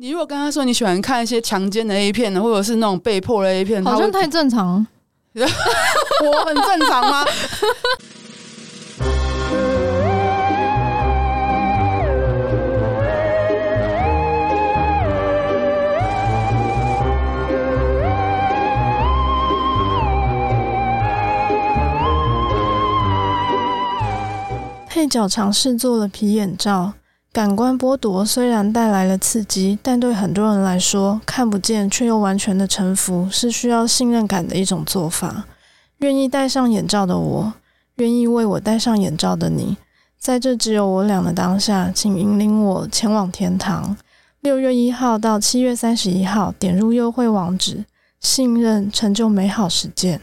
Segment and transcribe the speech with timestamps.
[0.00, 4.86] 你如果跟他说你喜欢看一些强奸的 A 片呢，或者是那种被迫的 A 片，好像太正常。
[5.34, 7.26] 我很正常吗？
[24.86, 26.92] 配角尝试做了皮眼罩。
[27.38, 35.44] 感官剥夺虽然带来了刺激，但对很多人来说，看不见却又完全的臣服是需要信任感的一种做法。
[35.98, 37.52] 愿意戴上眼罩的我，
[37.98, 39.76] 愿意为我戴上眼罩的你，
[40.18, 43.96] 在这只有我俩的当下，请引领我前往天堂。
[44.40, 47.84] 六月一号到七月三十一号，点入优惠网址，
[48.18, 50.20] 信任成就美好实践。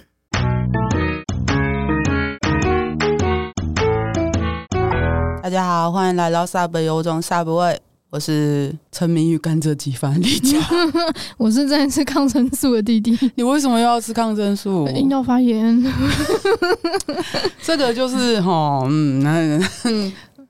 [5.45, 7.77] 大家好，欢迎来到 Sub 有种 Subway，
[8.09, 10.57] 我是沉迷于甘蔗鸡饭李佳，
[11.37, 13.15] 我是在吃抗生素的弟弟。
[13.35, 14.87] 你为什么又要吃抗生素？
[14.87, 15.79] 阴道发炎。
[17.61, 19.59] 这个就是哈，嗯，那。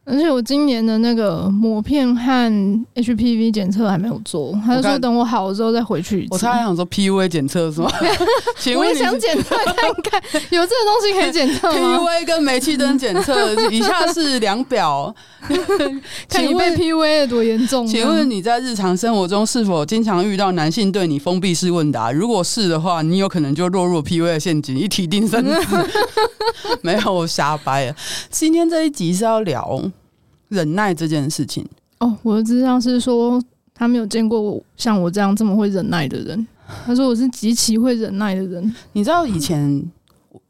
[0.07, 6.29] 而且我今年的那个膜片和 HPV 检测还没有做，他就说等我好了之后再回去一次。
[6.31, 7.89] 我差点想说 PUA 检测是吗？
[8.77, 15.13] 我也想检测看看，有这个东西可以检测吗？PUA 跟煤气灯检测，以下是量表，
[16.29, 17.87] 看你被 PUA 的多严重。
[17.87, 22.11] 请问你在日常生活中是否经常遇到男性对你封闭式问答？
[22.11, 25.77] 如果是的话，你有可能就落入 PUA 的陷阱，一提定生死。
[26.81, 27.95] 没有，我瞎掰了。
[28.29, 29.81] 今天这一集是要聊。
[30.49, 31.65] 忍耐这件事情
[31.99, 33.41] 哦，我的智商是说
[33.73, 36.47] 他没有见过我像我这样这么会忍耐的人。
[36.85, 38.75] 他说我是极其会忍耐的人。
[38.93, 39.83] 你知道以前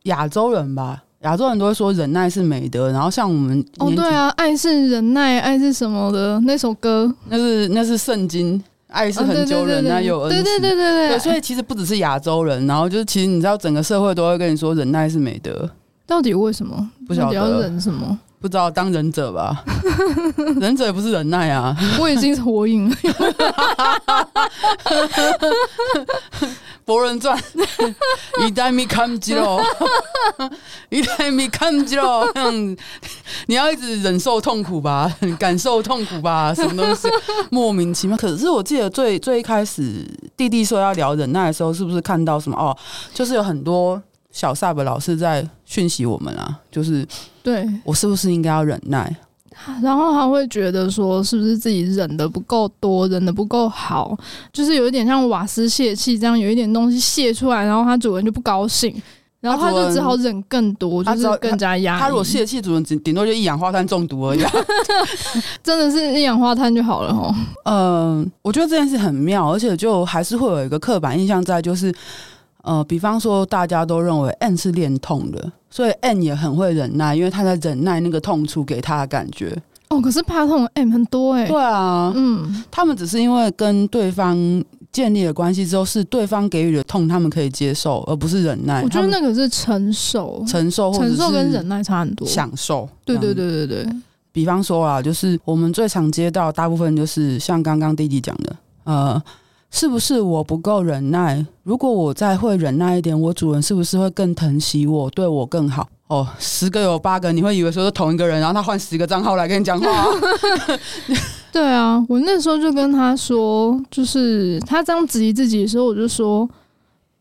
[0.04, 1.04] 亚洲人吧？
[1.22, 2.92] 亚洲人都会说忍耐是美德。
[2.92, 7.14] 然后像我们哦，对啊，爱是忍耐，爱是什么的那首歌？
[7.30, 10.44] 那是那是圣经，爱是很久忍耐有恩慈。
[10.44, 15.70] 对对对对对，对，所以其实不只是亚洲人，然后就是其实你知道整个社会都会跟你说忍耐是美德。
[16.08, 16.90] 到底为什么？
[17.08, 18.18] 不晓得要忍什么？
[18.46, 19.64] 不知道当忍者吧？
[20.62, 21.76] 忍者也不是忍耐啊！
[22.00, 22.96] 我已经是火影了。
[26.86, 27.36] 博人传，
[28.46, 29.60] 一代米看肌肉，
[30.90, 32.24] 一代米看肌肉。
[33.48, 37.10] 你要一直忍受痛苦吧，感受痛苦吧，什么东西
[37.50, 38.16] 莫名其妙。
[38.16, 40.06] 可是我记得最最一开始
[40.38, 42.56] 弟弟说要聊忍耐的时候，是不是看到什么？
[42.56, 42.78] 哦，
[43.12, 44.00] 就是有很多。
[44.32, 47.08] 小 Sub 老师在讯息我们啊，就是
[47.46, 49.16] 对我是不是应该要忍耐？
[49.82, 54.18] 然后他会觉得说，是不是自己忍的不够多，忍的不够好，
[54.52, 58.94] 就是有一点像瓦斯泄气这样，有一点东西泄出来，然后他主人就不高兴，
[59.40, 62.00] 然后他就只好忍更多，就是更加压抑。
[62.02, 64.42] 他如果泄气，主人顶顶多就一氧化碳中毒而已，
[65.64, 67.34] 真的是一氧化碳就好了哦。
[67.64, 71.94] 嗯，我觉得这件事很妙，而且就还是会有一个刻板印象在，就是。
[72.66, 79.56] 呃，比方说，大家都认为 N 是练痛的，所以 N 也很会忍耐，因为他在忍耐那个痛楚给他的感觉。
[79.90, 81.48] 哦，可是怕痛的 M 很多哎、欸。
[81.48, 84.36] 对啊，嗯，他们只是因为跟对方
[84.92, 88.82] 建立了关系之后，是对方给予的痛，他们可以接受，而不是忍耐。
[88.82, 92.28] 我觉得那个是承受，承受，承受跟忍耐差很多。
[92.28, 93.88] 享受，对对对对对。
[94.32, 98.56] 比方说啊，就是我们最常接到大部分就是像刚刚弟弟讲的，
[98.86, 99.22] 呃。
[99.72, 101.46] 是不是我不够忍耐？
[101.64, 105.88] 如果我再会忍耐一点，我主人是不是会更疼惜我，对我更好？
[106.08, 110.06] 哦，十个有八个，你会以为说是同一个人，然后他换十个账号来跟你讲话。
[111.52, 116.48] 对啊，我那时候就跟他说，就是他这样质疑自己的时候，我就说：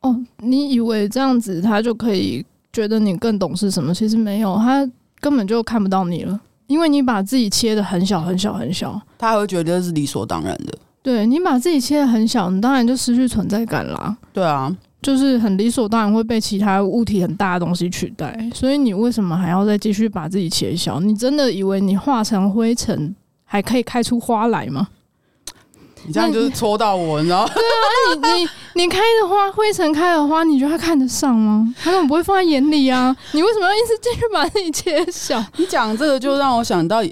[0.03, 3.95] 哦，你以为这样子他就可以觉得你更懂事什么？
[3.95, 4.89] 其实没有，他
[5.19, 10.79] 根本就看不到你了，因为你把自己切的很小很小很小，他还会觉得是理所当然的。
[11.05, 14.17] 对，你把自己切的很小，你当然就失去存在感啦。
[14.33, 18.35] 对啊，就是很理所当然会被其他物体很大的东西取代。
[18.55, 20.99] 所以你为什么还要再继续把自己切小？
[21.01, 24.89] 你真的以为你化成灰尘还可以开出花来吗？
[26.07, 27.53] 你这样就是戳到我，你知道吗？
[27.53, 28.49] 对啊，你你
[28.85, 31.71] 你开的花，灰尘开的花，你觉得他看得上吗？
[31.83, 33.15] 他根本不会放在眼里啊！
[33.33, 35.45] 你为什么要一直继续把自己切小？
[35.59, 37.03] 你讲这个就让我想到。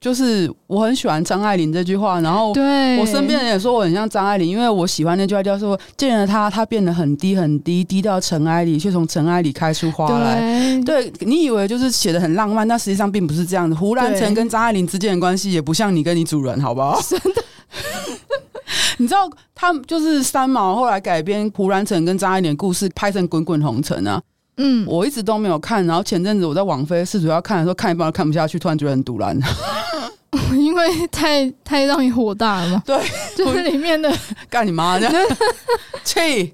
[0.00, 10.40] 就是我很喜欢张爱玲这句话，然后对我身边人也说我很像张爱玲，因为我喜欢那句话叫做“见了她，她变得很低很低，低到尘埃里，却从尘埃里开出花来”
[10.86, 11.10] 对。
[11.10, 13.76] 对，你以为就是写的很浪漫，但实际上并不是这样的。
[13.76, 16.98] 胡兰成跟张爱玲之间的关系也不像你跟你主人，好不好？
[17.02, 17.44] 真的，
[18.96, 24.22] 你知道他就是三毛后来改编胡兰成跟张爱玲的故事，拍成《滚滚红尘》啊。
[24.56, 29.38] 嗯，我一直都没有看，然后前阵子我在网飞试图要看的时候，看一半看不下去，突然觉得很赌烂。
[30.56, 32.82] 因为太太让你火大了嘛。
[32.86, 32.96] 对，
[33.36, 34.12] 就是里面的
[34.48, 35.10] 干你妈的，
[36.04, 36.52] 气。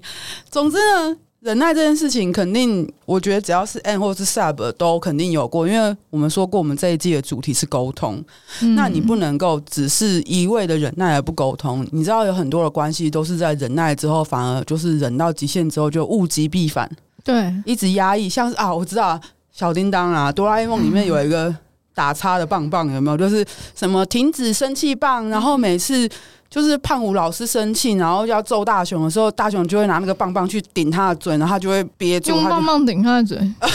[0.49, 8.23] 总之呢，忍耐这件事情，肯定我觉得只要是 N 或是 Sub 都肯定有过，因为我们说过，我们这一季的主题是沟通。
[8.61, 11.87] 嗯、那你不能够只是一味的忍耐而不沟通。
[11.91, 16.89] 你知道有很多的关系都是在忍耐之后，反而就是忍到极限之后就物极必反。
[17.23, 19.19] 对，一直压抑，像是啊，我知道
[19.51, 21.55] 小叮当啊，哆啦 A 梦里面有一个。
[21.97, 23.17] 打叉的棒棒有没有？
[23.17, 23.43] 就是
[23.75, 26.07] 什么停止生气棒，然后每次
[26.47, 33.67] 就是胖虎老师生气，然后要揍大雄的时候，大雄就会拿那个棒棒去顶他的嘴，然后他就会憋住，用棒棒顶他的嘴， 就他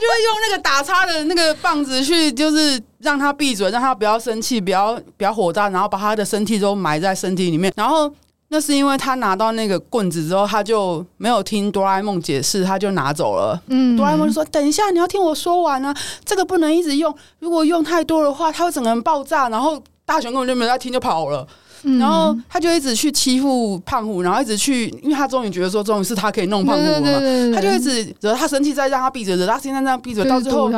[0.00, 8.12] 就会用那个打叉的那个棒子去，就是让他闭嘴，让他不要生气，不要不要火大，然后把他的身体都埋在身体里面，然后。
[8.56, 13.60] 那是因为他拿到那个棍子之后，他就没有听哆啦 A 梦解释，他就拿走了。
[13.66, 15.94] 嗯，哆啦 A 梦说：“等一下，你要听我说完啊，
[16.24, 21.46] 这个不能一直用，如果用太多的话，他会整个人爆炸。”然后大雄根本就没有在听，就跑了。
[21.82, 27.10] 嗯、然后他就一直去欺负胖虎，然后一直去，因为他终于觉得说，终于是他可以弄胖虎了嘛。
[27.54, 30.72] 他就一直惹他生气，再让他闭嘴，惹他现在这样闭嘴，到最后，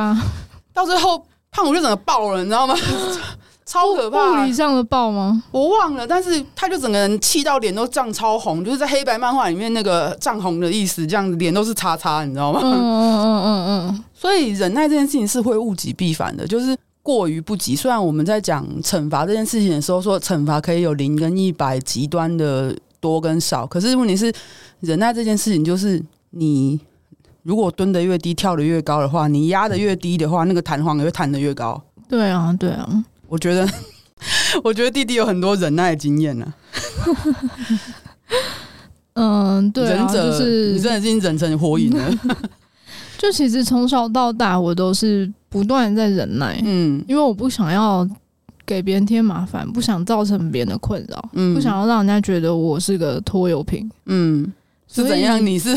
[0.74, 2.74] 到最后 胖虎就整个爆了，你知道吗？
[3.68, 4.30] 超可怕！
[4.30, 5.44] 物理上的爆吗？
[5.50, 12.60] 我忘了，但是他就整个人气到脸都涨超红，就是在黑白漫画里面那个涨红的意思，这样子脸都是叉叉，你知道吗？
[12.64, 14.04] 嗯嗯嗯嗯嗯。
[14.14, 17.76] 所以忍耐这件事情是会物极必反的，就是过于不及。
[17.76, 24.32] 虽然我们在讲惩罚这件事情的时候说惩罚可以有零跟一百极端的多跟少，可是问题是
[24.80, 26.80] 忍耐这件事情就是你
[27.42, 31.78] 如果蹲得越低，跳得越高的话，你压得越低的话，那个弹簧也会弹得越高。
[32.08, 33.04] 对啊，对啊。
[33.28, 33.68] 我觉得，
[34.64, 36.52] 我觉得弟弟有很多忍耐的经验呢。
[39.14, 42.18] 嗯，对、啊，忍者就是你真的已经忍成火影了。
[43.18, 46.60] 就其实从小到大，我都是不断在忍耐。
[46.64, 48.08] 嗯，因为我不想要
[48.64, 53.90] 给别人添麻烦，不想造成别人的困扰，嗯，不想要让人家觉得我是个拖油瓶。
[54.06, 54.52] 嗯，
[54.86, 55.44] 是怎样？
[55.44, 55.76] 你是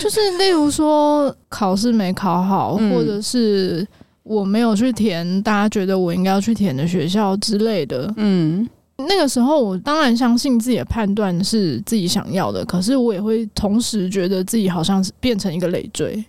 [0.00, 3.86] 就是例如说考试没考好，嗯、或者是。
[4.32, 8.12] 我没有去填大家觉得我应该要去填的学校之类的。
[8.16, 16.24] 嗯，那个时候我当然相信自己的判断是自己想要的，可是我也会同时觉得自己好像是变成一个累赘。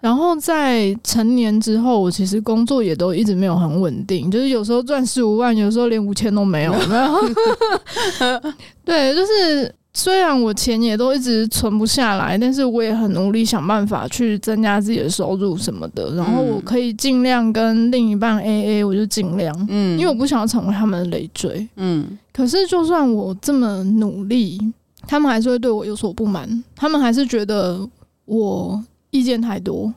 [0.00, 6.72] 然后在成年之后，我其实工作也都一直没有很稳定，就是有时候赚十五万，有时候连五千都没有。
[6.72, 8.52] 没有，
[8.84, 9.72] 对，就是。
[9.94, 16.14] 虽然我钱也都一直存不下来，但是我也很努力想办法去增加自己的收入什么的。
[16.14, 22.18] 然后我可以尽量跟另一半 AA，我就尽量，嗯，因为我不想要成为他们的累赘，嗯。
[22.32, 24.58] 可是就算我这么努力，
[25.06, 27.86] 他们还是会对我有所不满，他们还是觉得
[28.24, 29.92] 我意见太多，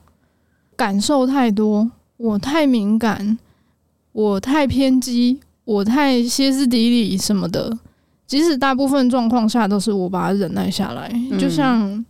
[0.76, 3.38] 感受太多，我太敏感，
[4.12, 7.78] 我太偏激，我太歇斯底里什么的。
[8.26, 12.04] 即使大部分状况下都是我把它忍耐下来，嗯、就像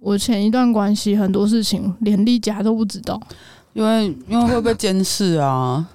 [0.00, 3.20] 我前一段关系，很多事情连丽佳都不知道，
[3.72, 5.88] 因为因为会被监视啊。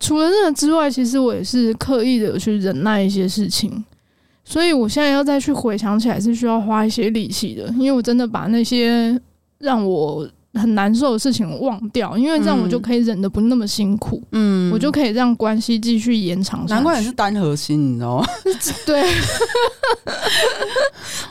[0.00, 3.84] 除了这个之外，其实我也是刻意的去忍耐一些事情，
[4.44, 9.16] 所以我现在要再去回想起来，是需要花一些力气的，因为我真的把那些
[9.58, 10.28] 让我。
[10.54, 16.74] 很难受的事情忘掉，因为这样我就可以忍得不那么辛苦，嗯，我就可以让关系继续延长下去。
[16.74, 18.26] 难怪你是单核心，你知道吗？
[18.84, 19.02] 对，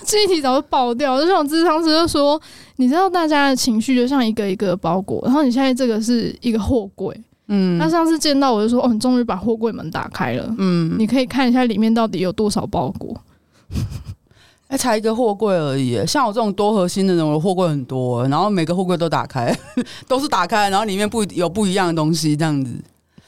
[0.03, 1.21] 记忆体早就爆掉。
[1.21, 2.41] 就像我咨商师就说，
[2.77, 7.15] 你知道大家的情绪就像一个一个包裹，然后你现在这个是一个货柜，
[7.47, 13.15] 嗯，他上次见到我就说，哦，你终于把货柜门打开了，嗯，你可以看一下里面到底有多少包裹。
[14.71, 16.01] 哎，才一个货柜而已。
[16.07, 19.53] 像我这种多核心的人，我的货柜很多，然后每个货柜都打开，
[20.07, 22.71] 都是打开，然后里面不有不一样的东西，这样子。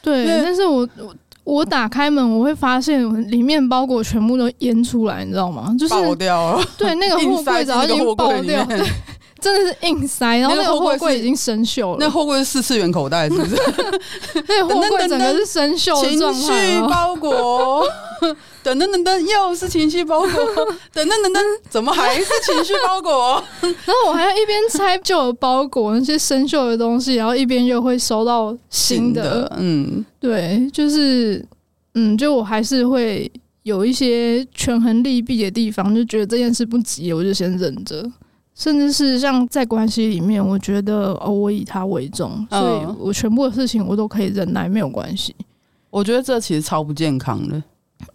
[0.02, 5.76] 对，但是我我我打开门，我会发现里面包裹全部都淹出来，你知道吗？
[5.78, 6.64] 就是爆掉了。
[6.78, 8.82] 对，那个 货柜早就已经爆掉，对，
[9.44, 10.38] 真的是硬塞。
[10.40, 11.98] 然后那个货柜已经生锈了。
[12.00, 13.56] 那货柜是四次元口袋，是不是？
[14.48, 16.40] 那货柜整个是生锈的状态。
[16.40, 17.86] 情绪包裹。
[18.64, 20.30] 等等等等，又是情绪包裹。
[20.94, 23.44] 等等等等，怎么还是情绪包裹？
[23.62, 29.22] 然后我还要一边拆旧的包裹，那些生锈的东西，然后一边又会收到新的。
[29.22, 31.46] 新的嗯，对，就是
[31.96, 33.30] 嗯，就我还是会
[33.64, 38.10] 有一些权衡利弊的地方，就觉得这件事不急，我就先忍着。
[38.56, 45.36] 甚至是像在关系里面，我觉得哦，我以他为重，所以我全部的事情我都可以忍耐，没有关系。
[45.90, 47.62] 我觉得这其实超不健康的。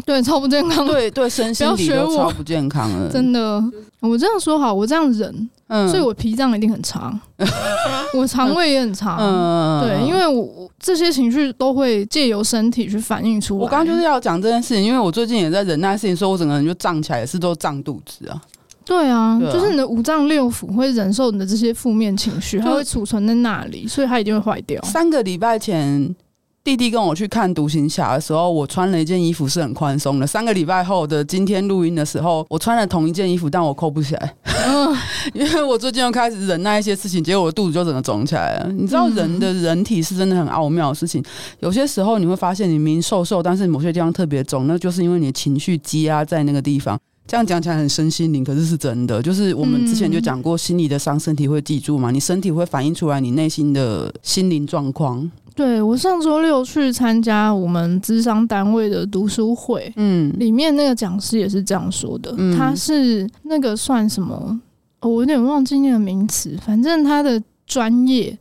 [0.05, 3.63] 对，超不健康，对对， 身心理都超不健康了，真的。
[4.01, 7.19] 我这样说好，我这样忍，嗯，所以我脾脏一定很差，
[8.15, 13.61] 我肠胃也很差，嗯，对，因为我这些情绪都会借由身体去反映出来。
[13.63, 18.41] 我刚刚就是要讲这件事情，因为我最近也在忍耐事情，所以我整个人就胀起来，也是都胀肚子啊。
[18.89, 24.83] 对啊，对啊，就是你的五脏六腑会忍受你的这些负面情绪，它会储存在那里，所以它一定会坏掉。
[24.83, 26.17] 三个礼拜前。
[26.65, 30.27] 弟弟跟我去看独行侠的时候，我穿了一件衣服是很宽松的。
[30.27, 34.35] 三个礼拜后的今天录音的时候，我穿了同一件衣服，但我扣不起来，
[34.67, 34.95] 嗯、
[35.33, 38.71] 因为我最近又开始忍耐一些事情，结果我的肚子就整个肿起来了。
[38.71, 41.25] 你知道人的人体是真的很奥妙的事情，
[41.61, 46.99] 有些时候你会发现你明明瘦瘦，但是某些地方特别肿，那就是因为你的情绪积压在那个地方。
[47.29, 49.23] 这样讲起来很身心灵，可是是真的。
[49.23, 55.31] 就是我们之前就讲过，心里的伤，身体会记住嘛，你身体会反映出来你内心的心灵状况。
[55.55, 64.59] 对，我上周六去参加我们资商单位的读书会，嗯，里面那个讲师也是这样说的，嗯、他是那个算什么？
[65.01, 68.37] 哦、我有点忘记那个名词，反正他的专业。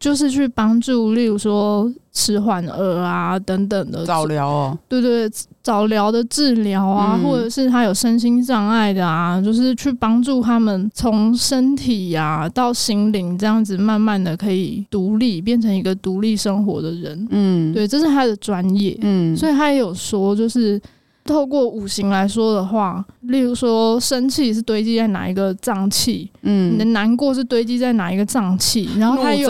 [0.00, 17.28] 就是去帮助，例如说迟缓儿啊等等的早疗哦，对对，对，早疗的治疗啊，嗯、或者是他有身心障碍的啊，就是去帮助他们从身体呀、啊、到心灵这样子，慢慢的可以独立，变成一个独立生活的人。
[17.30, 18.98] 嗯，对，这是他的专业。
[19.02, 20.80] 嗯，所以他也有说，就是。
[21.24, 29.48] 透过五行来说的话，例如说生气是堆积在哪一个脏器，嗯，你的难过是堆积在哪一个脏器，然后他有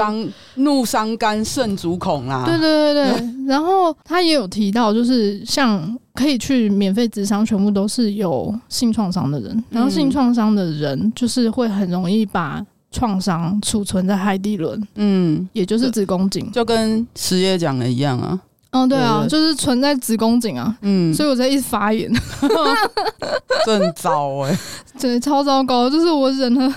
[0.57, 18.39] 怒伤肝肾足孔啦，对对对对， 然后他也有提到，就是像可以去免费治伤，全部都是有性创伤的人，然后性创伤的人就是会很容易把创伤储存在海底轮，嗯，也就是子宫颈，就跟师爷讲的一样啊。
[18.73, 22.11] 哦，对啊，就是存在子宫颈啊，嗯，所以我在一直发炎，
[23.67, 24.59] 真糟哎，
[25.01, 26.73] 对，超糟糕，就是我忍了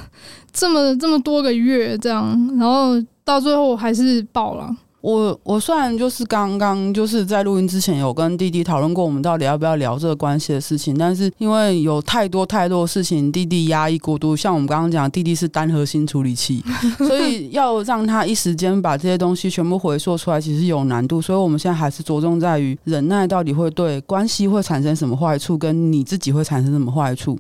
[0.52, 2.26] 这么这么多个月这样，
[2.60, 4.76] 然后到最后我还是爆了。
[5.03, 16.63] 我我虽然就是刚刚就是在录音之前有跟弟弟讨论过，我们到底要不要聊这个关系的事情，但是因为有太多太多的事情，弟弟压抑过度，像我们刚刚讲，弟弟是单核心处理器，
[17.05, 21.22] 所以要让他一时间把这些东西全部回溯出来，其实有难度。
[21.22, 27.38] 所以我们现在还是着重在于忍耐到底会对关系会产生什么坏处，跟你自己会产生什么坏处。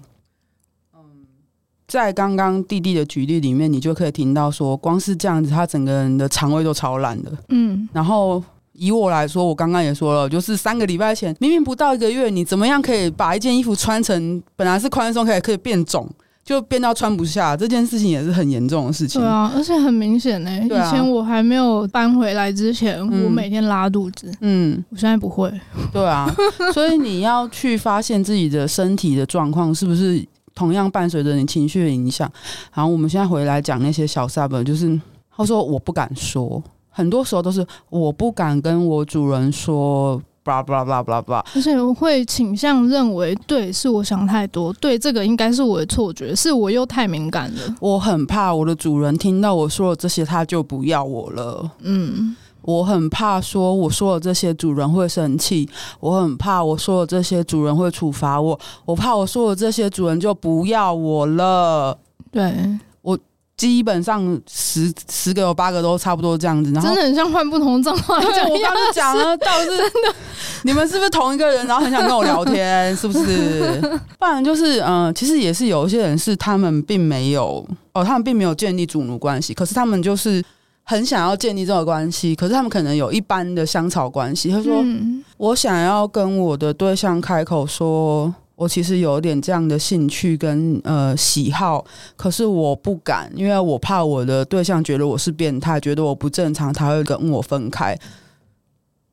[1.93, 7.31] 在刚刚弟弟的举例里面，你就可以听到说，光是这样子，他整个人的肠胃都超烂的。
[7.49, 16.09] 嗯，然后以我来说，我刚刚也说了，就是三个礼拜前，明明不到一个月，你怎么样可以把一件衣服穿成本来是宽松，可以可以变肿，
[16.43, 19.21] 就变到穿不下，这件事情也是很严重的事情。
[19.21, 24.31] 对啊，而且很明显呢、欸，以前我还没有搬回来之前，我每天拉肚子。
[24.41, 25.53] 嗯，我现在不会。
[25.91, 26.27] 对啊，
[26.73, 30.25] 所以你要去发现自己的身体的状况是不是。
[30.55, 32.31] 同样伴随着你情绪的影响，
[32.73, 34.99] 然后我们现在回来讲那些小 sub，就是
[35.35, 52.35] 他说我不敢说，很多时候都是我不敢跟我主人说，blah blah blah blah blah，而且我会倾向认为，对，是我想太多，对，这个应该是我的错觉，是我又太敏感了，我很怕我的主人听到我说了这些，他就不要我了，嗯。
[52.63, 61.97] 我很怕说我说了这些主人会生气，我很怕我说了这些主人会处罚我，我怕我说了这些主人就不要我了。
[62.31, 62.53] 对，
[63.01, 63.19] 我
[63.57, 68.15] 基本上十十个有八个都差不多这样子，然后真的很像换不同账号。
[68.17, 70.15] 我刚刚讲了， 倒是真的，
[70.63, 71.67] 你们是不是同一个人？
[71.67, 73.79] 然后很想跟我聊天，是不是？
[74.17, 80.43] 不然就是嗯、呃，其实也是有一些人是他们并没有哦，他们并没有建立主奴关系，可是他们就是。
[80.85, 84.49] 很想要建立这种关系，可是他们可能有一般的香草关系。
[84.49, 91.83] 他说：“嗯、我想要跟我的对象开口说，我其实有点这样的兴趣跟呃喜好，
[92.17, 97.97] 可是我不敢，因为我怕我的对象觉得我是变态，觉得我不正常，他会跟我分开。”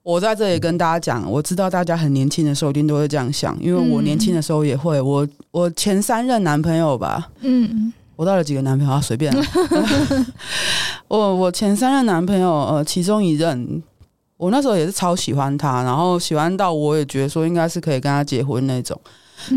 [0.03, 5.01] 我在这里跟大家讲，我知道大家很年轻的时候一定都会这样想，因为我年轻的时候也会。
[5.01, 7.93] 我我前三任男朋友吧，嗯。
[8.21, 9.01] 我到了几个男朋友啊？
[9.01, 9.35] 随便。
[11.09, 13.83] 我我前三任男朋友，呃，其中一任，
[14.37, 19.01] 我那时候也是超喜欢他，然后喜欢到我也觉得说应该是可以跟他结婚那种。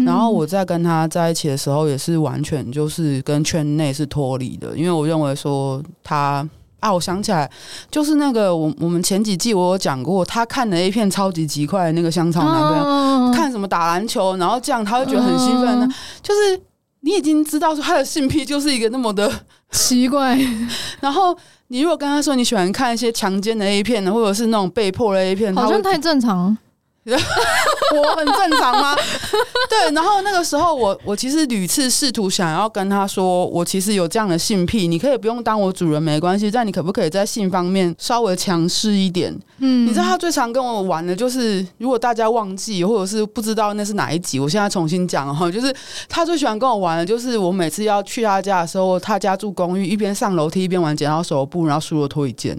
[0.06, 6.48] 然后我在跟他在一起的时候，也是完全就是跟圈内是脱离的，因为我认为说他
[6.80, 7.52] 啊，我想起来，
[7.92, 15.88] 就是那个我我们前几季我有讲过，他看的 A 片超级极快的那个香草男朋友，看什么打篮球，然后这样他会觉得很兴奋呢，
[16.22, 16.62] 就是。
[17.06, 19.30] 你已经知道说他的性癖就是一个那么的
[19.72, 20.40] 奇怪，
[21.02, 26.58] 然后你如果跟他说你喜欢看一些强奸的 A 片呢，或者是那种被迫的 A 片，好像太正常。
[27.06, 28.96] 我很正常吗？
[29.70, 39.38] 对，然后那个时候我我其实屡次试图想要跟他说，我其实有这样的性癖，你可以不用当我主人没关系，但你可不可以在性方面稍微强势一点？
[39.58, 45.76] 嗯，你知道他最常跟我玩的就是，如果大家忘记或者是不知道那是哪一集，我现在重新讲哈，就是
[46.08, 52.58] 他最喜欢跟我玩的就是我每次要去他家的时候，他家住公寓，一边上楼梯一边玩剪刀手布，然后输了脱一件，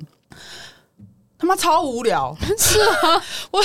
[1.38, 3.60] 他妈超无聊， 是啊， 我。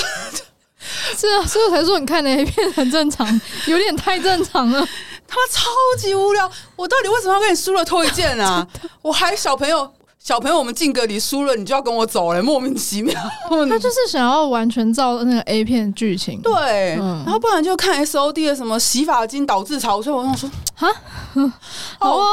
[1.16, 4.86] 是啊，所以我才说你看的 A 片很正常，有点太正常了。
[5.28, 5.68] 他妈超
[5.98, 8.66] 级无聊，我到底为什么要跟你输了脱一件啊？
[9.02, 13.14] 我还小朋友，小朋友，我们进隔离输了，你就要跟我走了，莫名其妙。
[13.48, 20.88] 他就是想要完全照那个 A 片剧情，对，嗯、然后不然就看 S O D 的什么洗发精导致潮所以，我想说，哈，
[22.00, 22.26] 好啊。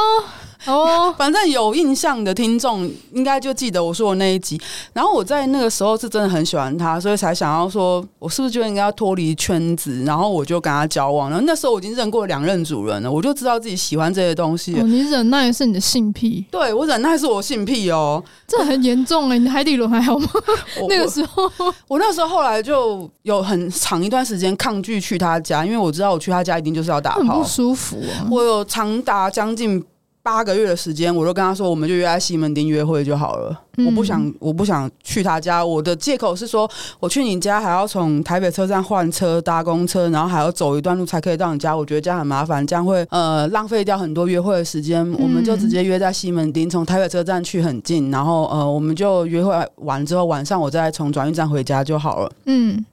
[0.68, 4.60] 哦， 反正有印象的听众应该就记得我说的那一集。
[4.94, 10.04] 然后我在那个时候是真的很喜欢他，所以才想要说，我是不是就应该要脱离圈子？
[10.04, 11.30] 然后我就跟他交往。
[11.30, 14.76] 然后那时候我已经认过两任主人了，我就知道自己喜欢这些东西。
[14.76, 16.46] 哦，你忍耐是你的性癖？
[16.52, 19.40] 对，我忍耐是我性癖哦，这很严重哎、欸！
[19.40, 20.30] 你海底轮还好吗？
[20.90, 28.28] 那个时候我， 我那时候后来就有很长一段时间抗拒去他家，因为我知道我去他家一定就是要打炮，很不舒服啊。
[28.30, 29.84] 我有长达将近。
[30.28, 33.58] 八个月的时间，我都跟他说，我们就约在西门町约会就好了。
[33.78, 35.66] 嗯、我不想，我不想去他家。
[35.66, 36.70] 我的借口是说，
[37.00, 41.74] 我去你家还要从台北车站换车搭公车，然后还要走一段路才可以到你家。
[41.74, 45.02] 我觉得这样很麻烦，这样会呃浪费掉很多约会的时间。
[45.14, 52.30] 嗯、我们就直接约在西门町，从台北车站去很近，然后呃，我们就约会完之后，晚上我再从转运站回家就好了。
[52.48, 52.86] 嗯，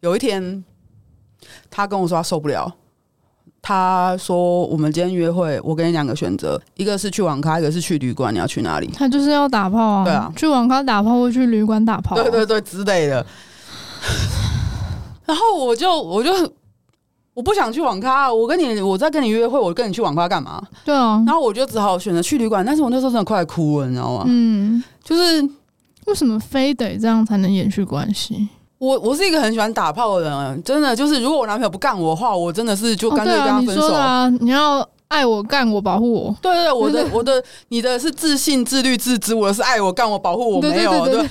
[0.00, 0.64] 有一天
[1.70, 2.74] 他跟我说他受不了。
[3.66, 10.04] 他说：“我们今天约会，我给你两个选择，一个是去网咖，一个是去旅馆，你要去哪里？”他就是要打炮啊！
[10.04, 13.24] 对啊，去网咖打炮，或去旅馆打炮，啊，对对对之类的。
[15.24, 16.30] 然后我就我就
[17.32, 20.62] 我不想去网咖，我跟你我在跟你约会，我跟你去网咖干嘛？
[20.84, 21.24] 对啊。
[21.26, 24.24] 然后我就只好选择去旅馆，但是我那时候真的快哭了，你知道吗？
[24.26, 25.42] 嗯，就是
[26.04, 28.46] 为什么非得这样才能延续关系？
[28.78, 33.86] 我我是一个很喜欢打炮的人，真的就是，如果我男朋友不干我的话，我真的是就干脆跟他分手。
[33.86, 36.34] 哦对啊，你啊，你要爱我、干我、保护我。
[36.42, 40.60] 对对对，我的我的，你的是自信、自律、自知，我的是爱我、干我、保护我。
[40.60, 41.30] 没有对，对，对，对。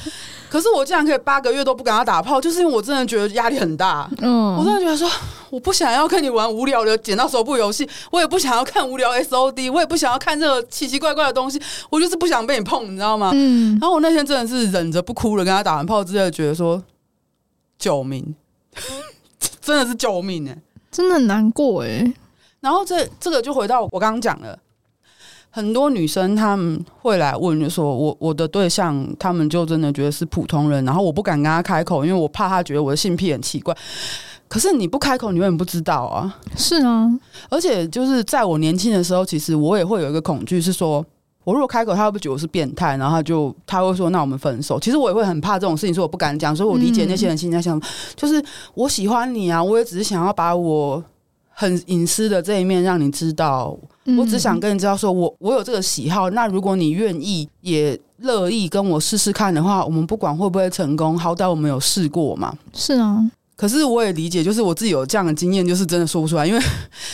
[0.50, 4.08] 可是我竟然可以八个月都不跟他打炮，就是因为我真的觉得压力很大。
[4.22, 5.10] 嗯，我真的觉得说，
[5.50, 13.32] 我不想要跟你玩无聊的剪刀手部游戏，我也不想要看无聊 SOD，我也不想要看这个奇奇怪怪的东西，我就是不想被你碰，你知道吗？
[13.34, 13.78] 嗯。
[13.82, 16.82] 然后我那天真的是忍着不哭了，跟他打完炮之后，觉得说。
[17.84, 18.34] 救命！
[19.60, 22.14] 真的是救命哎、欸，真的很难过哎、欸。
[22.62, 24.58] 然后这这个就回到我刚刚讲了，
[25.50, 33.76] 很多女生她们会来问，就说我我的对象，他们就真的觉得是普通人，然后我不敢跟他开口，因为我怕他觉得我的性癖很奇怪。
[34.48, 36.40] 可是你不开口，你永远不知道啊。
[36.56, 37.12] 是啊，
[37.50, 41.06] 而且就是在我年轻的时候，其实我也会有一个恐惧，是说。
[41.44, 42.96] 我如果开口，他会不会觉得我是变态？
[42.98, 46.56] 然后他就他会说：“那我们分手。”其实我也会很怕这种事情，所以我不敢讲。
[46.56, 47.82] 所以我理解那些人心里在想，
[48.16, 51.04] 就是我喜欢你啊，我也只是想要把我
[51.50, 53.78] 很隐私的这一面让你知道。
[54.18, 56.30] 我只想跟你知道，说我我有这个喜好。
[56.32, 62.54] 那如果你愿意，也乐意跟我试试看的话，我们不管会不会成功，好歹我们有试过嘛。
[62.74, 63.24] 是啊，
[63.56, 66.62] 可是我也理解，就是我自己有这样的经验，就是真的说不出来，因为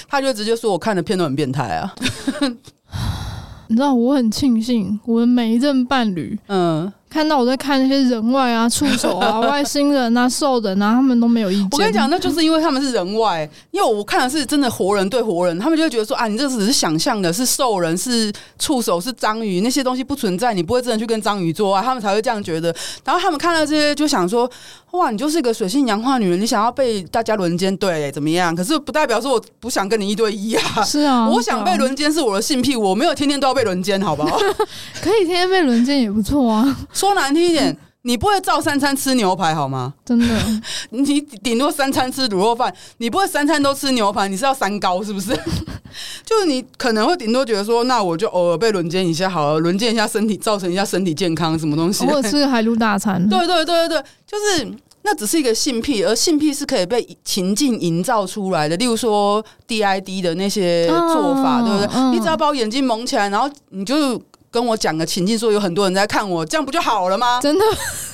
[0.08, 1.94] 他就直接说我看的片都很变态啊。
[3.70, 6.92] 你知道我很庆幸我的每一任伴侣，嗯。
[7.10, 11.68] 看到我在看那些人外啊、触手啊、 外星人啊、兽人啊，他们都没有意见。
[11.72, 22.74] 我跟你讲，那就是因为他们是人外，因为我看的是真的活人对活人，他们就会觉得说啊，你这只是想象的，是兽人、是触手、是章鱼，那些东西不存在，你不会真的去跟章鱼做爱，他们才会这样觉得。
[23.04, 24.50] 然后他们看到这些，就想说
[24.92, 28.56] 哇，你就是一个水性杨花女人，你想要被大家轮奸，对，怎么样？
[28.56, 30.84] 可是不代表说我不想跟你一对一啊。
[30.84, 34.38] 是啊，我想被轮奸是我的性癖，我没有天天都要被轮奸，好不好？
[35.02, 36.78] 可以天天被轮奸也不错啊。
[37.00, 39.94] 说难听一点，你不会照三餐吃牛排好吗？
[40.06, 40.26] 真的，
[40.92, 45.32] 你顶多三餐吃卤肉饭，你不会三餐都吃牛排，你是要三高是不是？
[46.26, 52.06] 就是你可能会顶多觉得说，那我就偶尔被轮奸一下好了，轮奸一下身体，造成一下身体健康什么东西？
[52.06, 53.22] 或者吃海陆大餐？
[53.30, 54.72] 对对对对对，就是
[55.04, 58.76] 那只是一个性癖，而性癖是可以被情境营造出来的。
[58.76, 61.98] 例如说 DID 的那些做法，哦、对不对？
[61.98, 64.22] 嗯、你只要把我眼睛蒙起来，然后你就。
[64.52, 67.40] 跟我讲个情境，说有很多人在看我，这样不就好了吗？
[67.42, 67.64] 真的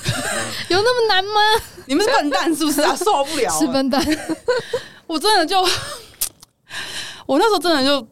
[0.68, 1.40] 有那么难吗？
[1.86, 2.94] 你们是笨蛋是不是啊？
[2.96, 4.04] 受不了，是笨蛋。
[5.06, 5.60] 我真的就，
[7.26, 8.06] 我那时候真的就，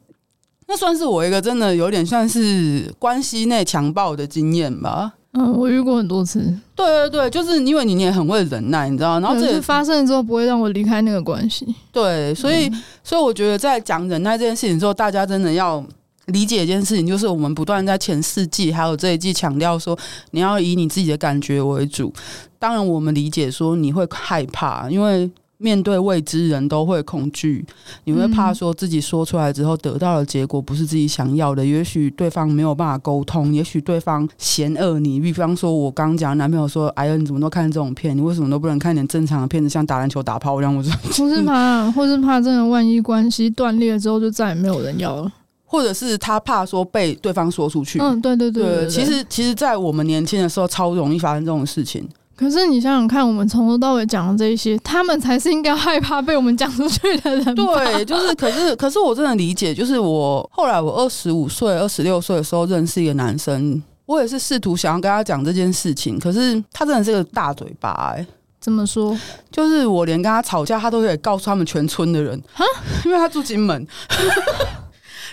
[0.69, 5.13] 那算是我一个真的有点算是关系内强暴的经验吧。
[5.37, 6.39] 嗯，我遇过很多次。
[6.77, 11.67] 对对对，就是因为你也很会忍耐，你知道，然后这也发生了之后不会让我离开那个关系。
[11.91, 15.85] 对，所以、嗯、所以我觉得在讲忍耐这件事情之后，大家真的要
[16.27, 19.99] 理解一件事情，就是我们不断在前四季还有这一季强调说，
[20.31, 22.13] 你要以你自己的感觉为主。
[22.59, 25.31] 当然，我们理解说你会害怕，因为。
[25.57, 27.65] 面对未知，人都会恐惧。
[28.05, 31.65] 你会怕说自己说出来之后得到的结果不是自己想要的。
[31.65, 35.21] 也许对方没有办法沟通，也许对方嫌恶你。
[35.21, 38.15] 比方说，我刚讲男朋友说：“哎呀，你怎么都看这种片？
[38.15, 45.33] 你为什么都不能看点正常的片子，像打篮球、打炮这样？”我说：“不是怕，或是怕，真的万一关系断裂之后，就再也没有人要了。”
[45.65, 47.99] 或者是他怕说被对方说出去。
[48.01, 48.87] 嗯，对对对。
[48.89, 52.09] 其实，其实，在我们年轻的时候，超容易发生这种事情。
[52.37, 57.55] 可是你想想看，我们从头到尾讲的这一些，他们才是应该害怕被我们讲出去的人。
[57.55, 68.27] 对，就是，可是，可是我真的理解，就是我后来我二十五岁、二十六岁的时候认识一个男生，我也是试图想要跟他讲这件事情，可是他真的是个大嘴巴哎、欸。
[68.61, 69.17] 怎么说？
[69.51, 72.65] 就是我连跟他吵架，他都可以告诉他们全村的人哈，
[73.05, 73.87] 因为他住金门，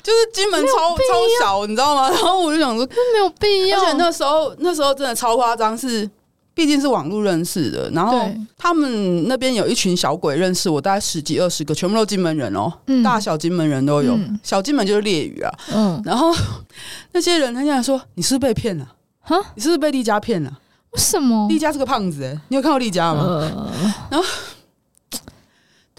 [0.04, 0.98] 就是金门超超
[1.40, 2.10] 小，你知道吗？
[2.14, 3.80] 然后我就想说，没有必要。
[3.80, 6.10] 而且那时候那时候真的超夸张，是。
[6.54, 15.52] 毕竟是网络认识的，然后他们那边有一群小鬼认识我，大概十几二十个，全部都金门人哦，嗯、大小金门人都有，嗯、小金门就是烈鱼啊。
[15.74, 16.30] 嗯，然后
[17.14, 18.86] 那些人他现在说：“你是不是被骗了？
[19.22, 20.52] 哈，你是不是被丽佳骗了？
[20.92, 21.48] 为什么？
[21.48, 23.22] 丽佳是个胖子哎，你有看过丽佳吗？
[23.24, 23.72] 呃、
[24.12, 24.28] 然后。”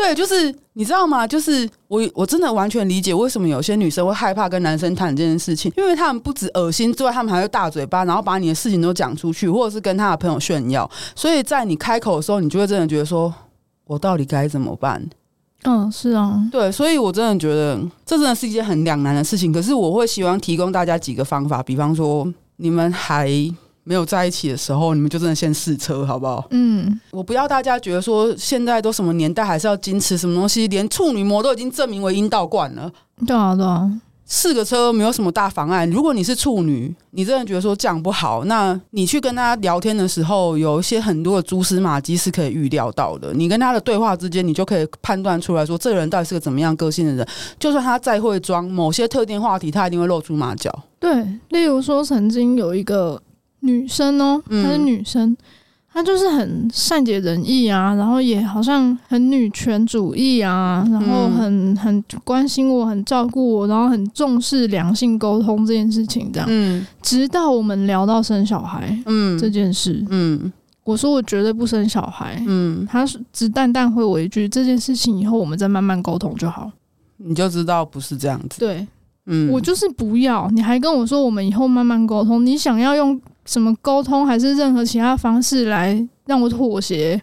[0.03, 1.25] 对，就是你知道吗？
[1.25, 10.91] 就是我我真的完全理解为什么有些女生会害怕跟男生谈这件事情，因为他们不止恶心之外，他们还会大嘴巴，然后把你的事情都讲出去，或者是跟他的朋友炫耀。
[11.15, 13.33] 所以在你开口的时候，你就会真的觉得说，
[13.87, 15.09] 我到底该怎么办？
[15.63, 19.53] 嗯，是啊，对，所以我真的觉得这真的是一件很两难的事情。
[19.53, 23.31] 可是我会希望提供大家几个方法，比方说你们还。
[23.85, 26.47] 没有在一起的时候，你们就真的先试车，好不好？
[26.51, 32.91] 嗯，我不要大家觉得说现在都什么年代，还是要矜持什么东西，连处女膜都已经证明为阴道冠了。
[33.27, 33.91] 对啊，对啊，
[34.27, 35.85] 试个车没有什么大妨碍。
[35.87, 43.35] 如果你是处女，你真的觉得说这样不好，那你去跟他聊天的时候，有一些很多的蛛丝马迹是可以预料到的。
[43.35, 47.27] 你跟他的对话之间，你就可以判断出来说，这个人到底是个怎么样个性的人。
[47.59, 50.73] 就算他再会装某些特定话题，他一定会露出马脚。
[51.01, 53.21] 对，例如说曾经有一个。
[53.63, 55.37] 女生哦，她是女生，嗯、
[55.93, 66.49] 她就是很善解人意啊，然后也好像很女权主义啊，然后很很关心我，很照顾我，然后很重视良性沟通这件事情，这样。
[66.51, 76.69] 嗯，直到我们聊到生小孩，嗯，这件事，嗯，我说我绝对不生小孩，嗯，她只淡淡回我一句，这件事情以后我们再慢慢沟通就好，
[77.19, 78.59] 你就知道不是这样子。
[78.59, 78.85] 对，
[79.27, 83.21] 嗯，我就是不要，你还跟我说我们以后慢慢沟通，你想要用。
[83.45, 87.21] 什么沟通还是任何其他方式来让我妥协？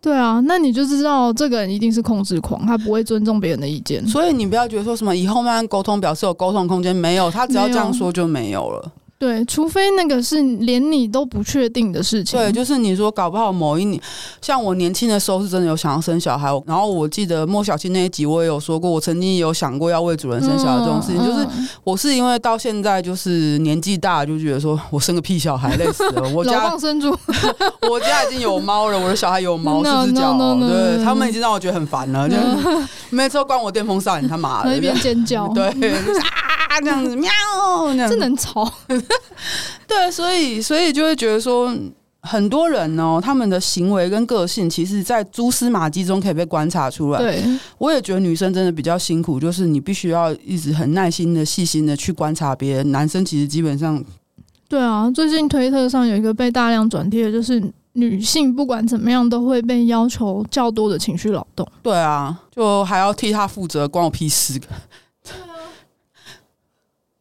[0.00, 4.06] 对啊，那你就知道这个人一定是控制狂，他不会尊重别人的意见。
[4.06, 8.92] 所以你不要觉得说什么以后慢慢沟通，表示有沟通空间，没有，他只要这样说就没有了。
[9.18, 12.38] 对，除非那个是连你都不确定的事情。
[12.38, 13.98] 对，就是你说搞不好某一年，
[14.42, 16.50] 像我年轻的时候是真的有想要生小孩。
[16.66, 21.16] 然后我记得莫小青那一集我也有说过，我曾经有想过要为主人生小孩这种事情。
[21.18, 21.46] 嗯、就是
[21.82, 26.28] 我是因为到现在就是年纪大，就觉得说我生个屁小孩累死了。
[26.36, 27.08] 我家老生猪，
[27.88, 32.28] 我家已经有猫了，我的小孩有毛四只脚对他们已经让我觉得很烦了。
[32.28, 32.36] 就
[33.08, 35.72] 每次都关我电风扇，你他妈的，一边尖叫，对。
[36.80, 37.30] 这样子 喵，
[38.08, 38.70] 这能吵？
[39.86, 41.74] 对，所以所以就会觉得说，
[42.20, 47.18] 很多人哦，他们的行为跟个性，其实，在蛛丝马迹中可以被观察出来。
[47.18, 47.42] 对，
[47.78, 52.90] 我也觉得女生真的比较辛苦，就是你必须要一直很耐心的、细心的去观察别人。
[52.90, 54.02] 男生其实基本上，
[54.68, 61.66] 对啊，最近推特上有一个被大量转贴的，就是女性不管怎么样都会被要求较多的情绪劳动。
[61.82, 64.60] 对啊，就还要替她负责，关我屁事。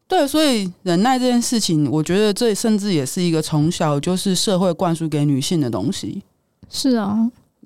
[0.07, 6.21] 对，所以忍耐这件事情，我觉得这甚至也是一个从小就是社会灌输给女性的东西。
[6.69, 7.17] 是啊，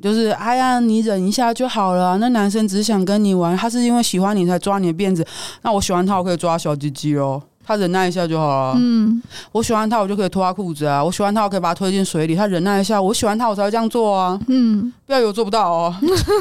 [0.01, 2.17] 就是哎呀，你忍一下就好了。
[2.17, 5.25] 那男生只想跟你玩，他是因为喜欢你才抓你的辫子。
[5.63, 7.41] 那我喜欢他，我可以抓小鸡鸡哦。
[7.65, 8.75] 他忍耐一下就好了。
[8.79, 9.21] 嗯，
[9.51, 11.03] 我喜欢他，我就可以脱他裤子啊。
[11.03, 12.35] 我喜欢他，我可以把他推进水里。
[12.35, 14.39] 他忍耐一下，我喜欢他，我才会这样做啊。
[14.47, 15.95] 嗯，不要以为我做不到哦。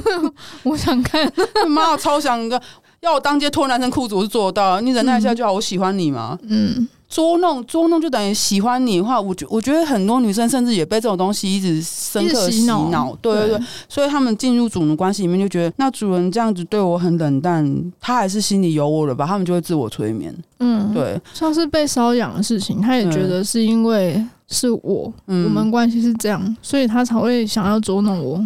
[0.63, 1.31] 我想看，
[1.69, 2.61] 妈，我超想一个。
[3.01, 4.81] 要我当街脱男生裤子，我是做得到。
[4.81, 6.37] 你忍耐一下就好，嗯、我喜欢你嘛。
[6.43, 13.17] 嗯，捉弄捉弄就等于喜欢你的话，我觉我觉得很多女生甚至也被这种东西一直深刻洗脑。
[13.23, 19.25] 对对对，所以他们进入主奴关系里面就觉得，那主人这样子对我很冷淡，他还是心里有我了吧？
[19.25, 20.35] 他们就会自我催眠。
[20.59, 28.43] 嗯，对，像是被瘙痒的事情，他也觉得是因为是我，嗯、我们关系是这样，所以他才会想要捉弄我。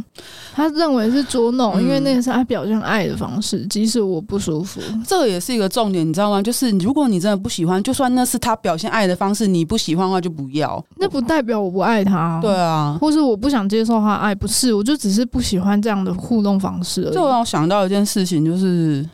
[0.52, 4.80] 他认为是捉弄，嗯、因为那个是他表现爱的方式，即使我不舒服。
[5.06, 6.42] 这个也是一个重点，你知道吗？
[6.42, 10.84] 就是如果你真的不喜欢，就算那是他表现爱的方式，你不喜欢的话就不要。
[10.96, 17.14] 那不代表我不爱他，对啊，或是我不想接受他爱，不是，我就只是不喜欢这样的互动方式而已。
[17.14, 19.08] 就让我想到一件事情，就是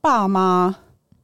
[0.00, 0.72] 爸妈。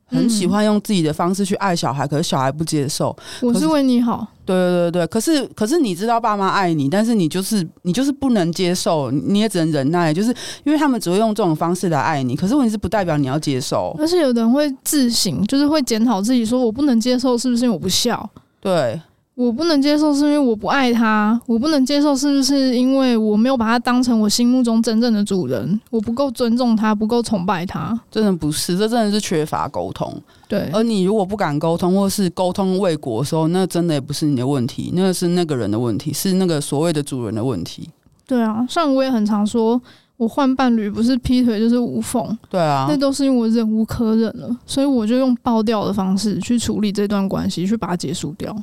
[0.07, 3.14] 很喜欢用自己的方式去爱小孩，可是小孩不接受。
[3.42, 5.07] 我是为你好，对对对对。
[5.09, 12.37] 可是可是你知道爸妈爱你，但是你就是你就是不能接受，你也只能忍耐，就是因为他们只会用这种方式来爱你。
[12.37, 13.97] 可是问题是不代表你要接受。
[13.99, 18.29] 而且有的人会自省，就是会检讨自己，说我不能接受，是不是因为我不孝？
[18.61, 19.01] 对。
[19.37, 25.79] 我不能接受，是因为我不爱他；我不能接受，是不是因为我没有把他当成我心目中真正的主人？
[25.90, 27.99] 我不够尊重他，不够崇拜他。
[28.11, 30.11] 真的不是，这真的是缺乏沟通。
[30.49, 37.90] 对，而你如果不敢沟通，或是沟通未果的时候，那真的也不是你的问题，那是那个人的问题，是那个所谓的主人的问题。
[38.27, 39.79] 对啊，像我也很常说，
[40.16, 42.27] 我换伴侣不是劈腿就是无缝。
[42.49, 48.57] 对啊，那都是因为我忍无可忍了，所以我就用爆掉的方式去处理这段关系，去把它结束掉。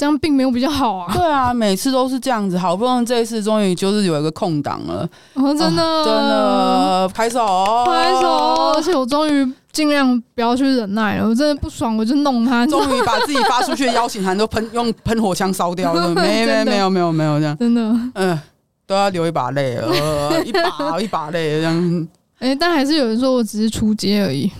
[0.00, 1.12] 这样并没有比较好啊。
[1.12, 5.06] 对啊，每次都是这样子，好不容易这一次终于就是有一个空档了。
[5.34, 7.44] 哦，真的，哦、真的，拍手，
[7.84, 8.72] 拍手！
[8.74, 12.66] 而且我终于尽量不要去忍耐了，我真的不爽我就弄他。
[12.66, 17.82] 终于把自己发出去的邀请函都喷 用喷火枪烧掉了， 没没没有没有没有这样，真的，
[18.14, 18.40] 嗯，
[18.86, 22.08] 都要流一把泪了，呃、一把一把泪这样。
[22.40, 24.50] 哎、欸，但还是有人说我只是出街而已。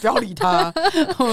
[0.00, 0.72] 不要理他。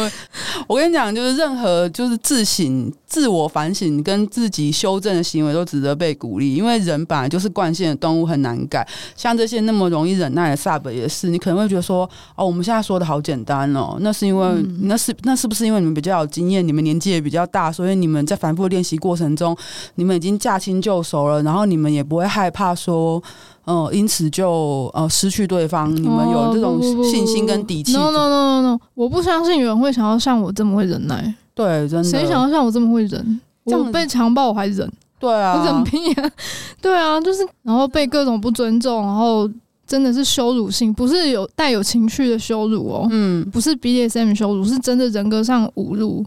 [0.67, 8.87] 我跟你讲，就是任何就是自省、自我反省跟自己修正的行为都值得被鼓励，因为人本来就是惯性的动物，很难改。
[9.15, 19.55] 像这些那么容易忍耐的 Sub 也是，你可能会觉得说：“哦，我们现在说的好简单哦。”那是因为、嗯、那是那是不是因为你们比较有经验，你们年纪也比较大，所以你们在反复练习过程中，
[19.95, 23.21] 你们已经驾轻就熟了，然后你们也不会害怕说。
[23.65, 27.93] 嗯，因此就呃失去对方，你们有这种信心跟底气。
[27.93, 31.34] No no no no no，我不相信有人会想要像我这么会忍耐。
[31.54, 32.04] 对，真的。
[32.04, 33.41] 谁想要像我这么会忍？
[33.63, 34.88] 我被强暴我还忍？
[35.19, 36.32] 对啊，我忍屁啊！
[36.80, 39.49] 对啊，就是然后被各种不尊重，然后
[39.88, 43.08] 真的是羞辱性，不是有带有情绪的羞辱哦。
[43.10, 46.23] 嗯，不是 BDSM 羞辱，是真的人格上侮辱，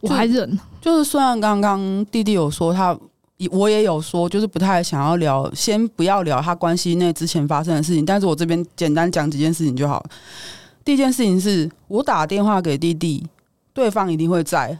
[0.00, 0.58] 我还忍。
[0.82, 2.94] 就是虽然刚刚弟弟有说他。
[3.50, 8.04] 我也有说，就是不太想要聊，先不要聊他关系内之前发生的事情。
[8.04, 10.04] 但是我这边简单讲几件事情就好。
[10.84, 13.26] 第一件事情是我打电话给弟弟，
[13.74, 14.78] 对方一定会在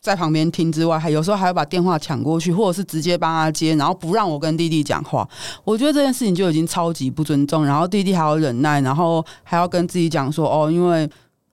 [0.00, 5.28] 在旁边听之外，还有时候还要把电话抢过去，或者是直接帮他接，然后不让我跟弟弟讲话。
[5.64, 7.66] 我觉得这件事情就已经超级不尊重。
[7.66, 11.08] 然后弟弟还要忍耐，然后还要跟自己讲说：“哦，因为。”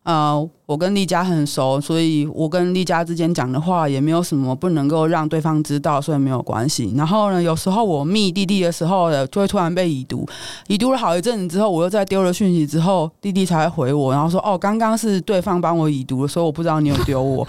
[0.07, 6.93] 呃，我跟丽佳很熟，所以我跟丽佳之间讲的话也没有什么不能够让对方知道，所以没有关系。
[6.95, 10.25] 然后呢，有时候我密弟弟的时候，就会突然被已读，
[10.67, 17.45] 已读了好一阵子之后，我又再丢了讯息之后，弟弟才会回我，然后说：“哦，刚刚是对方帮我已读了，所以我不知道你有丢我。”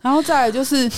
[0.00, 0.88] 然后再来就是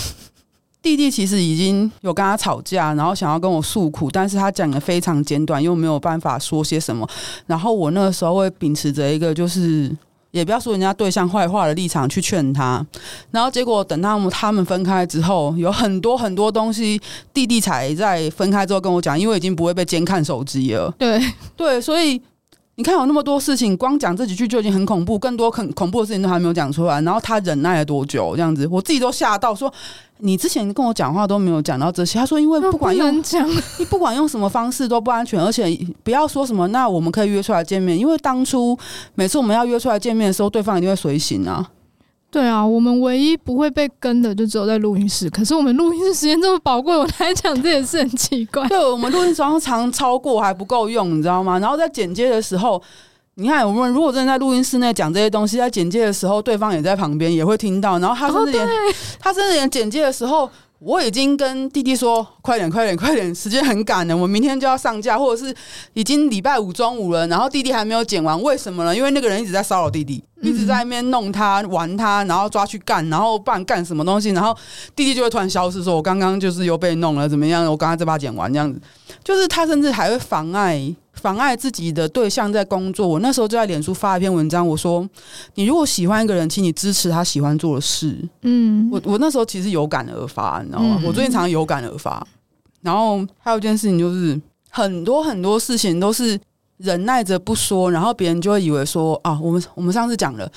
[0.79, 7.09] 弟弟其实已经有跟他吵架，然后想要跟我诉苦，但是他讲的非常简短，又没有办法说些什么。
[7.47, 9.91] 然后我那个时候会秉持着一个就是。
[10.31, 12.85] 也不要说人家对象坏话的立场去劝他，
[13.31, 17.01] 然后结果等他们他们分开之后，有很多很多东西，
[17.33, 20.93] 弟弟才在分开之后跟我讲，因为已经不会被监看手机了。
[20.97, 21.19] 对
[21.57, 22.21] 对，所以
[22.79, 28.37] 你看有那么多事情，光讲这几句就已经很恐怖，更多很恐怖的事情都还没有讲出来，然后他忍耐了多久？
[28.37, 29.69] 这样子，我自己都吓到说。
[30.19, 33.21] 你之前跟我讲话都没有讲到这些，他说因为不管用，
[33.79, 38.77] 你不管用什么方式都不安全，而且不要说什么，那我们可以约出来见面，因为当初
[39.15, 41.69] 每次我们要约出来见面的时候，对方一定会随行啊。
[42.31, 48.67] 对啊，我们唯一不会被跟的就只有在录音室，可是我们录音室时间这么宝贵，我来讲这也是很奇怪。
[48.69, 51.57] 对，我们录音时长常超过还不够用，你知道吗？
[51.59, 52.81] 然后在剪接的时候。
[53.35, 57.97] 你看，我们如果真的在录音室内讲这些东西，在剪接的时候，对方也在旁边，也会听到。
[57.97, 58.69] 然后他甚至连、哦、
[59.17, 65.53] 他甚至连剪接的时候，我已经跟弟弟说：“快点，快点，快点，时间很赶了，我明天就要上架，或者是
[65.93, 68.95] 已经礼拜五中午了。”然后弟弟还没有剪完，为什么呢？
[68.95, 74.55] 因为那个人一直在骚扰弟弟，一直在那边弄他、玩他，然后抓去干，然后不然干什么东西，然后
[74.95, 77.65] 弟弟就会突然消失，说：“我刚刚就是又被弄了，怎么样？
[77.69, 78.79] 我刚刚这把剪完这样子。”
[79.21, 80.95] 就是他甚至还会妨碍。
[81.21, 85.07] 妨碍自己的对象在工作，我那时候就在脸书发一篇文章，我说
[85.55, 90.97] ：“你如果喜欢一个人，请你支持他喜欢做的事。”嗯，我我那时候其实有感而发，你知道吗？
[90.99, 92.25] 嗯、我最近常常有感而发。
[92.81, 96.39] 然后还有一件事情就是，很多很多事情都是
[96.77, 100.49] 忍耐着不说，然后别人就会以为说：“啊，我们我们上次讲了，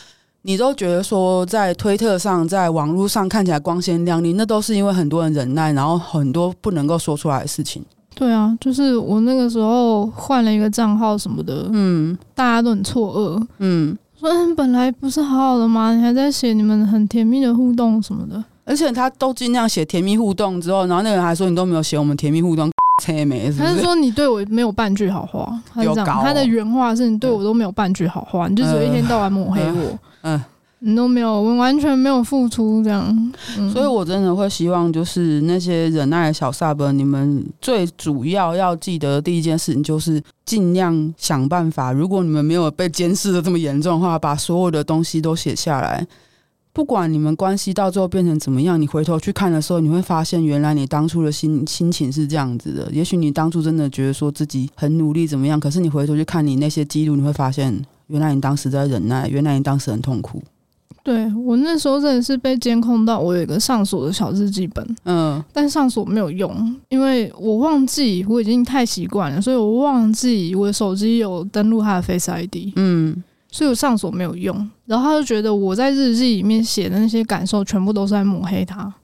[0.42, 7.84] 你都觉得说在推特上，在网络上看起来光鲜亮丽，那都是因为很多人忍耐，然后很多不能够说出来的事情。
[8.14, 15.94] 对啊，就是我那个时候换了一个账号什么的，嗯，大家都很错愕，嗯，说本来不是好好的吗？
[15.94, 22.70] 你还在写你们很甜蜜的互动什么的，而且他都尽量写甜蜜互动之后，然后那个人还说你都没有写我们甜蜜互动，
[23.26, 23.58] 没是是？
[23.58, 30.36] 他是说你对我没有半句好话，他是这样，哦、他的原话是你对我都没有半句好话，嗯、你就只有一天到晚抹黑我，嗯。
[30.36, 30.44] 嗯
[30.84, 33.32] 你都没有，我完全没有付出这样，
[33.72, 41.92] 所以我真的会希望，就是那些忍耐的小 sub，你们最主要要记得第一件事情就是尽量想办法。
[41.92, 46.04] 如果你们没有被监视的这么严重的话，把所有的东西都写下来。
[46.72, 52.90] 不管你们关系到最后变成怎么样，你回头去看的时候，你会发现原来你当初的心心情是这样子的。
[52.90, 60.42] 也许你当初真的觉得说自己很努力怎么样，可是你回头去看你那些记录，你会发现原来你当时在忍耐，原来你当时很痛苦。
[61.04, 78.94] 对，我那时候真的是被监控到，我有一个上锁的小日记本，嗯，但上锁没有用，因为我忘记我已经太习惯了，所以我忘记我的手机有登录他的 Face ID，嗯，所以我上锁没有用，然后他就觉得我在日记里面写的那些感受全部都是在抹黑他，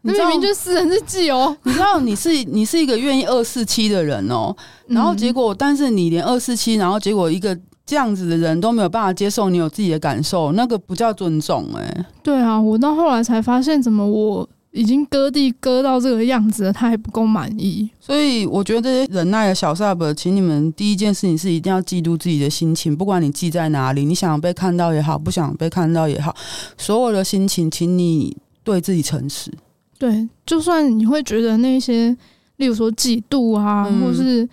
[0.00, 4.56] 那明明就是私人日记哦，你知道你是 你是一个愿意二四七的人哦，
[4.86, 7.54] 然后结果，嗯，但是你连二四七，然后结果一个。
[7.90, 12.06] 这样子的人都没有办法接受你有自己的感受，那个不叫尊重哎、欸。
[12.22, 17.90] 对啊，我到后来才发现，怎么我已经割地割到这个样子了，他还不够满意。
[17.98, 26.32] 所以我觉得这些忍耐的小 sub，请你们第一件事情是一定要记录自己的心情，不管你记在哪里，你想被看到也好，不想被看到也好，
[26.78, 29.52] 所有的心情，请你对自己诚实。
[29.98, 32.16] 对，就算你会觉得那些，
[32.58, 34.48] 例如说嫉妒啊，嗯、或是。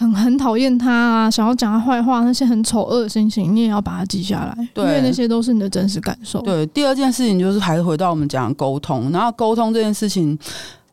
[0.00, 6.40] 很很讨厌他啊，想要讲他坏话，那些很丑恶的心情，你也要把它记下来，对，因为那些都是你的真实感受。
[6.40, 10.38] 对，第二件事情就是还是回到我们讲沟通，然后沟通这件事情。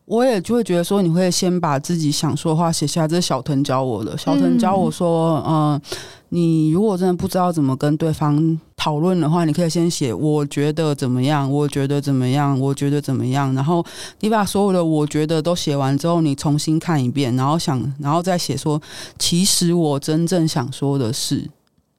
[0.07, 3.07] 我也就会觉得说，你会先把自己想说的话写下来。
[3.07, 4.17] 这是小腾教我的。
[4.17, 5.81] 小腾教我说，嗯、呃，
[6.29, 13.51] 你如果真的不知道怎么跟对方讨论的话，你可以先写“我觉得怎么样”，“我觉得怎么样”，“我觉得怎么样”。
[13.55, 13.85] 然后
[14.21, 18.81] 你把所有的“我觉得”都写完之后，你重新看一遍，然后想，然后再写说，
[19.19, 21.45] 其实我真正想说的是，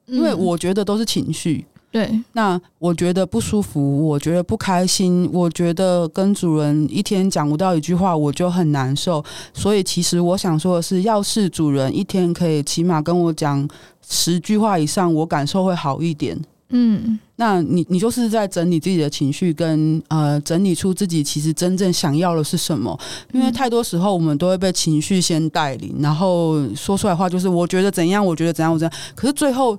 [0.07, 1.63] 因为我觉得都是情绪。
[1.91, 9.25] 对，那我觉得不舒服，我觉得不开心，我觉得跟主人一天讲不到一句话，我就很难受。
[9.55, 13.67] 所以其实我想说的是，要是主人一天可以起码跟我讲
[14.07, 16.39] 十句话以上，我感受会好一点。
[16.69, 22.95] 嗯，那你你就是在整理自己的情绪，跟呃整理出自己其实真正想要的是什么。
[23.33, 28.99] 因为太多时候我们都会被情绪先带领，然后说出来话就是我觉得怎样，我觉得怎样，我怎样。
[29.15, 29.75] 可是最后。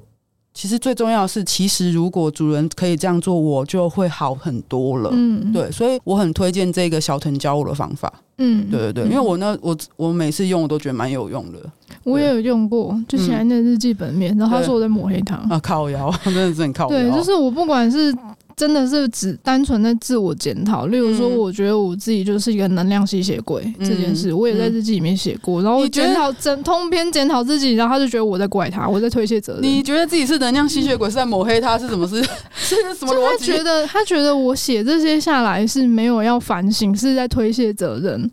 [0.52, 5.10] 其实最重要的是，其实如果主人可以这样做，我就会好很多了。
[5.12, 8.12] 嗯，对，所以我很推荐这个小藤教我的方法。
[8.38, 11.58] 嗯，对对对，因为我那，我我每次用我都觉得蛮有用的。
[12.02, 16.90] 我也有用过，就写在那日记本面，然后他说我在抹黑他啊，靠腰， 真的是很靠腰。
[16.90, 18.14] 对，就是我不管是。
[18.60, 25.62] 真的是只单纯的自我检讨，例如说，我觉得我自己就是一个能量吸血鬼、嗯、这件事，我也在日记里面写过。
[25.62, 29.62] 然后我检讨整通篇检讨自己，然后他就觉得我在怪他，我在推卸责任。
[29.62, 32.22] 你觉得自己是能量吸血鬼，是在抹黑他，是什么事？
[32.52, 33.46] 是什么逻辑？
[33.50, 38.30] 他觉得他觉得我写这些下来是没有要反省，是在推卸责任。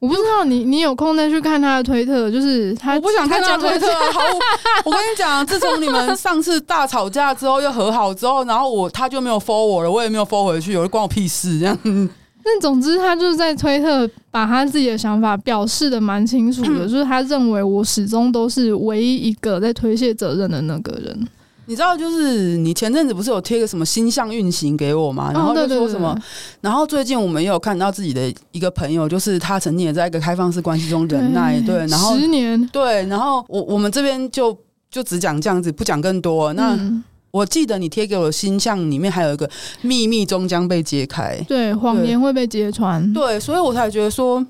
[0.00, 4.10] 我不知道你，你有空再去看他的推特，就是他，我不想看他的推特啊。
[4.10, 4.20] 好，
[4.86, 11.78] 我跟你讲，自从你们上次大吵架之后又和好之后，然后我他就没有 follow 我了，我也没有 follow 回去，我就关我屁事这样。
[12.42, 21.28] 但总之，他就是在推特把他自己的想法表示的蛮清楚的， 就是他认为我始终都是唯一一个在推卸责任的那个人。
[21.70, 25.30] 你知道，就是你前阵子不是有贴个什么星象运行给我吗？
[25.32, 26.20] 然后就说什么，
[26.60, 34.58] 然后最近我们也有看到自己的一个朋友，就是他曾经也在一个开放式关系中忍耐，对，然后十年，对，然后我我们这边就
[34.90, 36.52] 就只讲这样子，不讲更多。
[36.54, 36.76] 那
[37.30, 39.48] 我记得你贴给我的星象里面还有一个
[39.80, 44.44] 秘密终将被揭开，对，谎言会被揭穿，对，所以我才觉得说。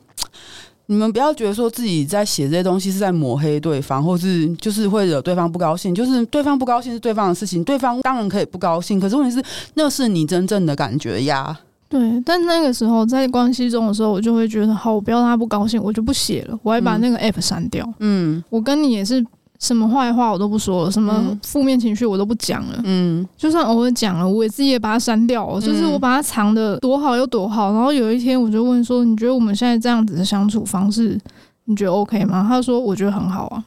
[0.91, 5.95] 你们不要觉得说自己在写这些东西是在抹黑对方，或是就是会惹对方不高兴。
[5.95, 9.41] 就是对方不高兴是对方的事情，对方当然可以不高兴，可是问题是
[9.75, 11.57] 那是你真正的感觉呀。
[11.89, 17.89] 对，但那个时候在关系中的时候，我就会觉得好，我不要让他不高兴，我就不写了，我还把那个 app 删掉。
[18.01, 19.25] 嗯，我跟你也是。
[19.61, 22.81] 什么坏话我都不说了，什么负面情绪我都不讲了。
[22.83, 25.61] 嗯，就算偶尔讲了，我也自己也把它删掉了。
[25.61, 27.71] 嗯、就是我把它藏的多好又多好。
[27.73, 31.21] 然后有一天我就问说：“你觉得我们现在这样子的相处方式，
[31.67, 33.63] 你觉得 OK 吗？”他说：“我觉得很好啊。”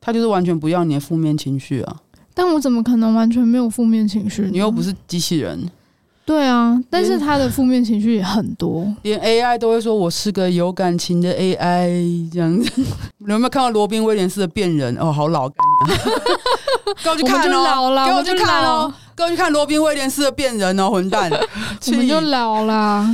[0.00, 1.96] 他就是完全不要你的负面情绪啊。
[2.32, 4.48] 但我怎么可能完全没有负面情绪？
[4.50, 5.70] 你又不是机器人。
[6.28, 12.70] 对啊，但是他的负面情绪也很多，连 AI 都会说我是个有感情的 AI 这样子。
[13.24, 14.94] 你有没有看到罗宾威廉斯的变人？
[15.00, 15.48] 哦，好老，
[17.02, 21.30] 给我去看哦，给我去看哦，给我去看罗宾威廉斯的变人哦，混蛋，
[21.86, 23.08] 我们就老了。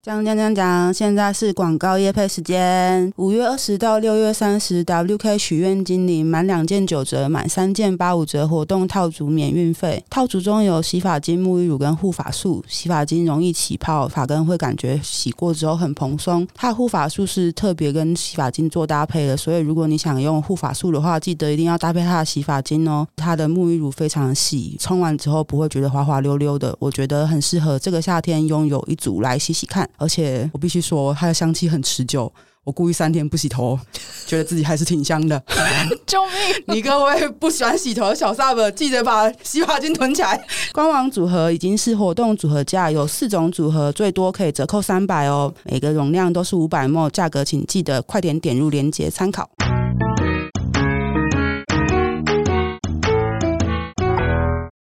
[0.00, 3.12] 讲讲讲讲，现在是广告业配时间。
[3.16, 10.02] 五月二十到六月三十，WK 许愿精灵满两件九折，满三件八五折活动套组免运费。
[10.08, 12.64] 套组中有洗发精、沐浴乳跟护发素。
[12.68, 16.46] 洗发精容易起泡，发根会感觉洗过之后很蓬松。
[16.54, 23.04] 它的护发素是特别跟洗发精做搭配的，所以如果你想用护发素的话，记得一定要搭配它的洗发精哦。
[23.16, 29.87] 它的沐浴乳非常细，冲完之后不会觉得滑滑溜溜的，我觉得很适合这个夏天拥有一组来洗洗看。
[29.96, 32.32] 而且我必须说，它的香气很持久。
[32.64, 33.78] 我故意三天不洗头，
[34.28, 35.42] 觉得自己还是挺香的。
[36.04, 36.32] 救命！
[36.76, 40.38] 你各位不喜欢洗头的小 sub，记得把洗发精囤起来。
[40.72, 45.50] 官网组合已经是活动组合价，有四种组合，最多可以折扣三百哦。
[45.64, 49.48] 每个容量都是五百 ml，价格请记得快点点入链接参考。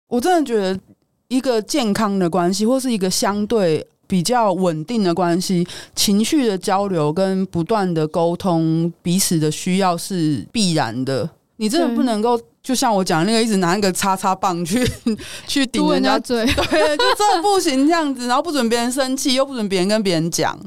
[0.08, 0.80] 我真的觉得，
[1.28, 3.86] 一个健康的关系，或是一个相对。
[4.06, 11.28] 比较稳定的关系，情绪的交流跟不断的沟通，彼此的需要是必然的。
[11.56, 14.86] 你真的不能够，就像我讲那个，一直拿那个叉叉棒去
[15.48, 18.26] 去顶人家嘴， 对，就真的不行这样子。
[18.26, 20.58] 然后不准别人生气，又不准别人跟别人讲。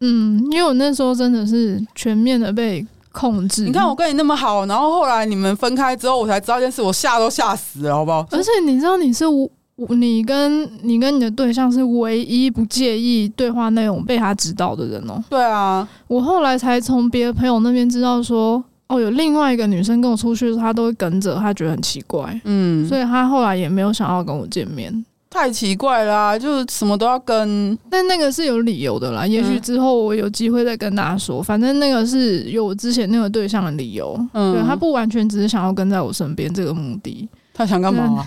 [0.00, 3.64] 嗯，因为我那时候真的是全面的被控制。
[3.64, 8.26] 你看我跟你那么好，然后后来你们分开之后，我才知道一件事，我吓都吓死了，好不好？
[8.30, 9.50] 而且你知道你是无。
[9.90, 15.22] 你跟你跟你的对象是唯一不介意对话内容被他知道的人哦。
[15.30, 22.40] 对啊，我后来才从别的朋友那边知道说，哦，有另外一个女生跟我出去的时候，他都会跟着，她觉得很奇怪。
[22.44, 25.04] 嗯，所以她后来也没有想要跟我见面。
[25.30, 29.26] 太奇怪啦，就是什么都要跟，但那个是有理由的啦。
[29.26, 34.18] 也许之后我有机会再跟大家说，反正那个是有我之前那个对象的理由。
[34.32, 37.28] 嗯，对，他不完全只是想要跟在我身边这个目的。
[37.52, 38.26] 他想干嘛？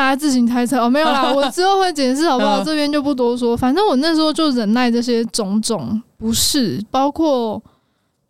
[0.00, 2.64] 大家自行猜测哦，没有啦， 我之后会解释好不好？
[2.64, 3.54] 这边就不多说。
[3.54, 7.62] 反正我那时候就忍耐这些种种不是，包括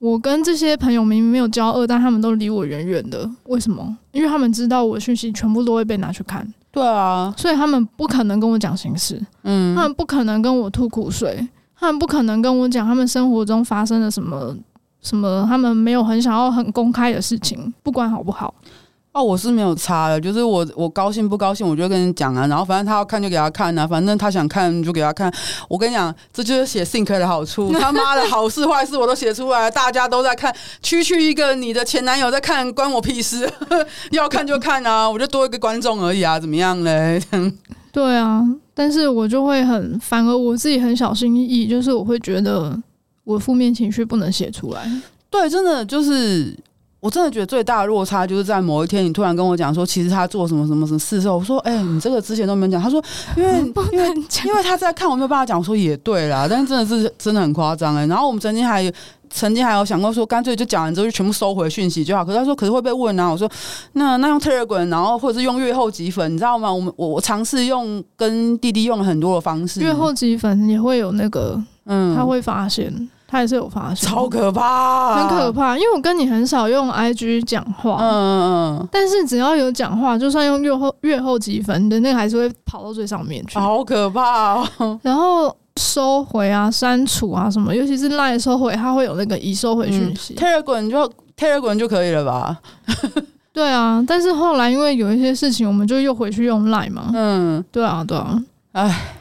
[0.01, 3.31] 我跟这些朋友明明没有交恶，但他们都离我远远的。
[3.45, 3.97] 为什么？
[4.11, 6.45] 因为他们知道我的讯息全部都会被拿去看。
[6.73, 11.49] 对啊，所以他们不可能跟我讲心事，嗯，他们不可能跟我吐苦水，
[11.79, 14.53] 他们不可能跟我讲他们生活中发生了什么
[15.03, 18.53] 什么，他们没有很想要很公开的事情，不管好不好。
[19.13, 25.33] 哦，我是没有差的，就是我我高兴不高兴，我就跟你讲啊，然后反正他要看就给他看啊，反正他想看就给他看。
[25.69, 33.53] 我跟你讲，这就是写 Think 的好处，他妈的好事坏事我都写出来，大家都在看，区区一个你的前男友在看，关我屁事，
[34.13, 37.21] 要看就看啊，我就多一个观众而已啊，怎么样嘞？
[37.91, 38.41] 对啊，
[38.73, 42.81] 但是我就会很，反而我自己很小心翼翼，就是我会觉得
[43.25, 44.89] 我负面情绪不能写出来。
[45.29, 46.57] 对，真的就是。
[47.01, 52.81] 我真的觉得最大的落差就是在某一天，你突然跟我讲说，其实他做什么什么什么事的时候，我说，哎、欸，你这个之前都没有讲。
[52.81, 53.03] 他说，
[53.37, 53.59] 因为
[53.93, 54.09] 因为
[54.45, 55.59] 因为他在看，我没有办法讲。
[55.59, 58.07] 我说也对啦，但是真的是真的很夸张哎。
[58.07, 58.93] 然后我们曾经还
[59.31, 62.23] 曾经还有想过说，干脆就讲完之后就全部收回讯息就好。
[62.23, 63.31] 可是他说，可是会被问啊。
[63.31, 63.51] 我说，
[63.95, 66.71] 那那用 Telegram，然后或者是用阅后积粉，你知道吗？
[66.71, 72.93] 我们我我尝试用跟弟弟用了很多的方式，阅后积粉也会有那个，嗯，他会发现。
[73.31, 75.77] 他也是有发现，超可怕，啊，很可怕。
[75.79, 84.99] 因为我跟你很少用 IG 讲话，嗯嗯嗯，但是只要有讲话，就算用月后阅后即焚的那个，还是会跑到最上面去，好可怕哦。
[85.03, 90.35] 然后收回啊、删除啊什么，尤其是 LINE 收回，它会有那个已收回讯息。
[90.35, 92.59] 嗯、Telegram 就 Telegram 就可以了吧？
[93.53, 97.11] 对啊，但是后来因为有一些事情，我们就又回去用 LINE 嘛。
[97.15, 98.43] 嗯，对啊，对啊。
[98.73, 99.17] 哎，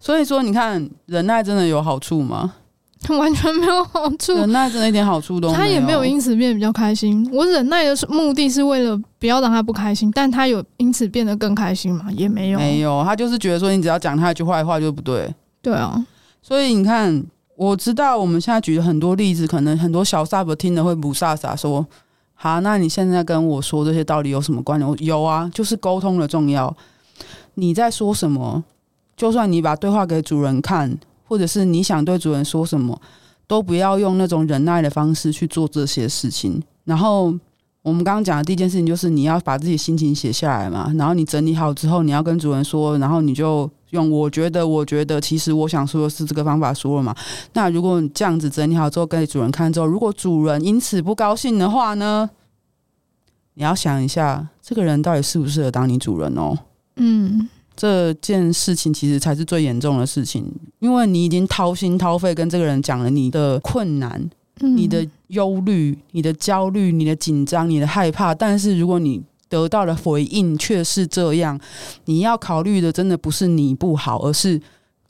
[0.00, 2.54] 所以说你看，忍耐真的有好处吗？
[3.18, 5.58] 完全没有好处，忍耐真的一点好处都没有。
[5.58, 7.28] 他也没有因此变得比较开心。
[7.32, 12.06] 我忍耐的目的是为了不要让他不开心，但他有因此变得更开心吗？
[12.12, 13.02] 也没有，没有。
[13.04, 15.34] 他就是觉得说，你只要讲他一句坏话就不对。
[15.60, 16.04] 对啊，
[16.42, 17.24] 所以你看，
[17.56, 21.84] 我知道我们现在举了很多例子，可能很多小 sub 听了会不飒飒说
[22.34, 26.74] ：“好，那你现在跟我说这些到底有什么关联？”有啊，就是沟通的重要。
[27.54, 28.62] 你在说什么？
[29.16, 30.96] 就算你把对话给主人看。
[31.32, 33.00] 或者是你想对主人说什么，
[33.46, 36.62] 都不要用那种忍耐的方式去做这些事情。
[36.84, 37.34] 然后
[37.80, 40.92] 我们刚刚讲的第一件事情就是你要把自己心情写下来嘛。
[40.98, 47.16] 然后你整理好之后，你要跟主人说，然后你就用我觉得，我觉得，其实我想说的是这个方法说了嘛。
[47.54, 52.28] 那如果你这样子整理好之后给主人看之后，如果主人因此不高兴的话呢，
[53.54, 56.58] 你要想一下，这个人到底适不适合当你主人哦？
[56.96, 60.44] 嗯，这件事情其实才是最严重的事情，
[60.78, 64.30] 因为你已经掏心掏肺跟这个人讲了你的困难。
[64.60, 71.58] 你的忧虑、你的焦虑、你的紧张、你的害怕，但是如果你得到的回应却是这样，
[72.04, 74.60] 你要考虑的真的不是你不好，而是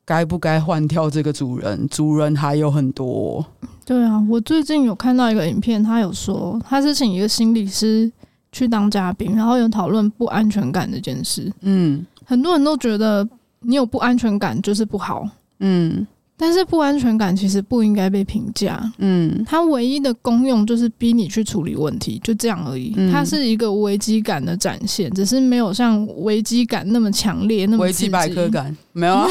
[0.06, 1.86] 该不该换掉这个主人。
[1.88, 3.44] 主人还有很多。
[3.84, 8.10] 对啊，我最近有看到一个影片，他有说他是请一个心理师
[8.52, 11.52] 去当嘉宾，然后有讨论不安全感这件事。
[11.60, 13.28] 嗯，很多人都觉得
[13.60, 15.28] 你有不安全感就是不好。
[15.60, 16.06] 嗯。
[16.34, 22.92] 但是不安全感其实不应该被评价，嗯，它唯一的功用就是逼你去处理问题，就这样而已。
[22.96, 29.28] 嗯、它是一个危机感的展现，只是没有像危机感那么强烈，那么危机百科感没有啊，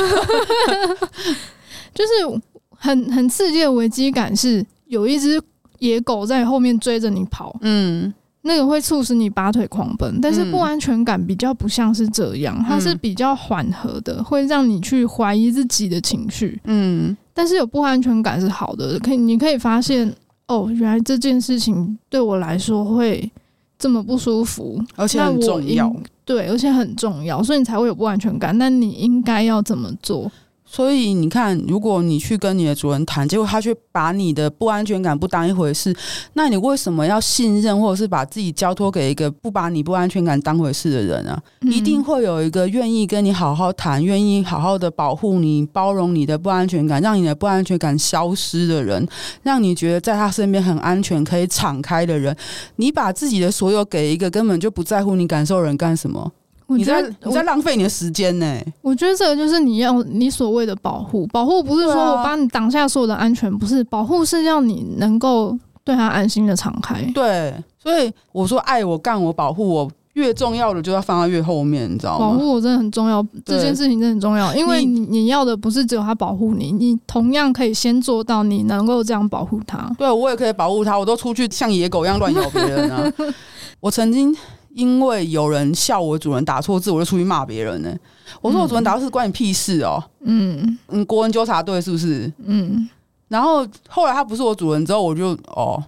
[1.94, 5.42] 就是很很刺激的危机感，是有一只
[5.80, 8.14] 野狗在后面追着你跑，嗯。
[8.44, 16.60] 那个会促使你拔腿狂奔，但是不安全感比较不像是这样，嗯、它是比较缓和的，会让你去怀疑自己的情绪。
[16.66, 20.12] 嗯，但是有不安全感是好的，可以你可以发现
[20.48, 23.32] 哦，原来这件事情对我来说会
[23.78, 25.96] 这么不舒服，而且很重要。
[26.24, 28.58] 对，而且很重要，所以你才会有不安全感。
[28.58, 30.32] 那你应该要怎么做？
[30.72, 35.94] 所以你看，如果你去跟你的主人谈，结果他却把你的不安全感不当一回事，
[36.32, 41.38] 那你为什么要信任，或者是把自己交托给一个不把你不安全感当回事的人啊？
[41.60, 49.06] 嗯、一定会有一个愿意跟你好好谈，愿意好好的保护你、包容你的不安全感，让你的不安全感消失的人，
[49.44, 52.34] 让你觉得在他身边很安全、可以敞开的人。
[52.78, 56.32] 你把自己的所有给一个根本就不在乎你感受的人干什么？
[56.78, 58.74] 你在你在浪费你的时间呢、欸？
[58.82, 67.02] 我觉得这个就是你要你所谓的保护，保护不是说我帮你挡下所有的安全，不是保护是要你能够对他安心的敞开。
[67.14, 72.28] 对，所以我说爱我干我保护我，越重要的就要放在越后面，你知道吗？
[72.28, 79.90] 保护我真的很重要，这件事情真的很重要，因为你你要的不是只有他保护你，你同样可以先做到你能够这样保护他。
[79.98, 83.12] 对，我也可以保护他，我都出去像野狗一样乱咬别人啊！
[83.80, 84.36] 我曾经。
[84.74, 87.94] 因为有人笑我主人打错字，我就出去骂别人呢。
[88.42, 90.04] 我说我主人打错字关你屁事哦。
[90.22, 92.32] 嗯，嗯，国文纠察队是不是？
[92.46, 92.88] 嗯。
[93.28, 95.82] 然后后来他不是我主人之后，我就哦，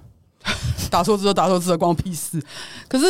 [0.89, 2.41] 打错字就打错字了，关我屁事。
[2.88, 3.05] 可是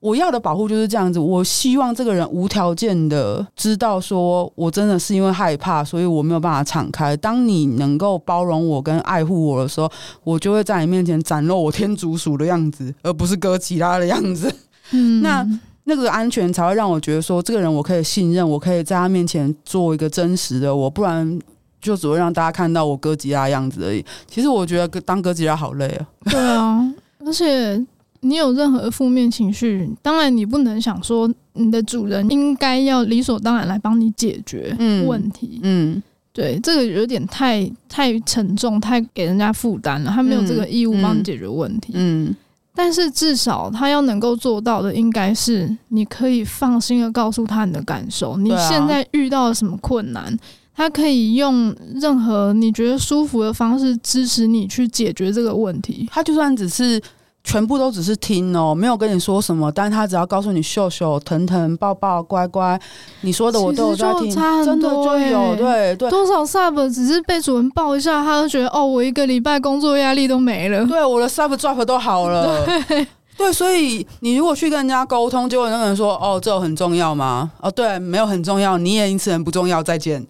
[0.00, 7.16] 我要的保护就是这样子，我希望这个人无条件的知道，说我真的是因为害怕，所以我没有办法敞开。
[7.16, 9.90] 当你能够包容我跟爱护我的时候，
[10.24, 14.54] 我就会在你面前展露我天竺鼠的样子，而不是哥吉拉的样子。
[14.92, 15.46] 嗯，那
[15.84, 21.38] 那个安全才会让我觉得说，这个人我可以信任，我可以在他面前做一个真实的我，不然
[21.80, 24.04] 就只会让大家看到我哥吉拉样子而已。
[24.28, 26.06] 其实我觉得当哥吉拉好累啊。
[26.24, 27.84] 对啊， 而且
[28.20, 34.76] 你有任何负面情绪，当然你不能想说你的主人应该要理所当然来帮你解决
[35.06, 35.58] 问题。
[35.62, 40.12] 嗯，嗯对，这个有点太太沉重，太给人家负担了。
[40.12, 41.94] 他没有这个义务帮你解决问题。
[41.96, 42.26] 嗯。
[42.26, 42.36] 嗯
[42.82, 48.38] 但是至少他要能够做到的，应该是你可以放心的告诉他你的感受。
[48.38, 50.34] 你现在遇到了什么困难，
[50.74, 56.08] 他可以用任何你觉得舒服的方式支持你去解决这个问题。
[56.10, 56.98] 他就算只是。
[57.42, 62.78] 全部都只是听哦，没有跟你说什么，但是他只要告诉你秀秀、疼疼、抱抱、乖乖，
[63.22, 64.30] 你说的我都有在听，
[64.64, 66.10] 真的就有对对。
[66.10, 77.50] 多少 sub 只是被主人抱一下，他就觉得哦，我一个礼拜工作压力都没了，对，我的 sub drop 都好了，对，对，所以你如果去跟人家沟通，结果那个人说哦，这很重要吗？
[77.60, 80.26] 哦，对，没有很重要，你也因此很不重要，再见。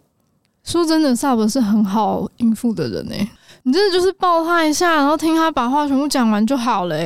[0.62, 3.28] 说真的，sub 是很好应付的人哎。
[3.64, 6.98] 你真的就是抱他一下，然后听他把话全部讲完就好了，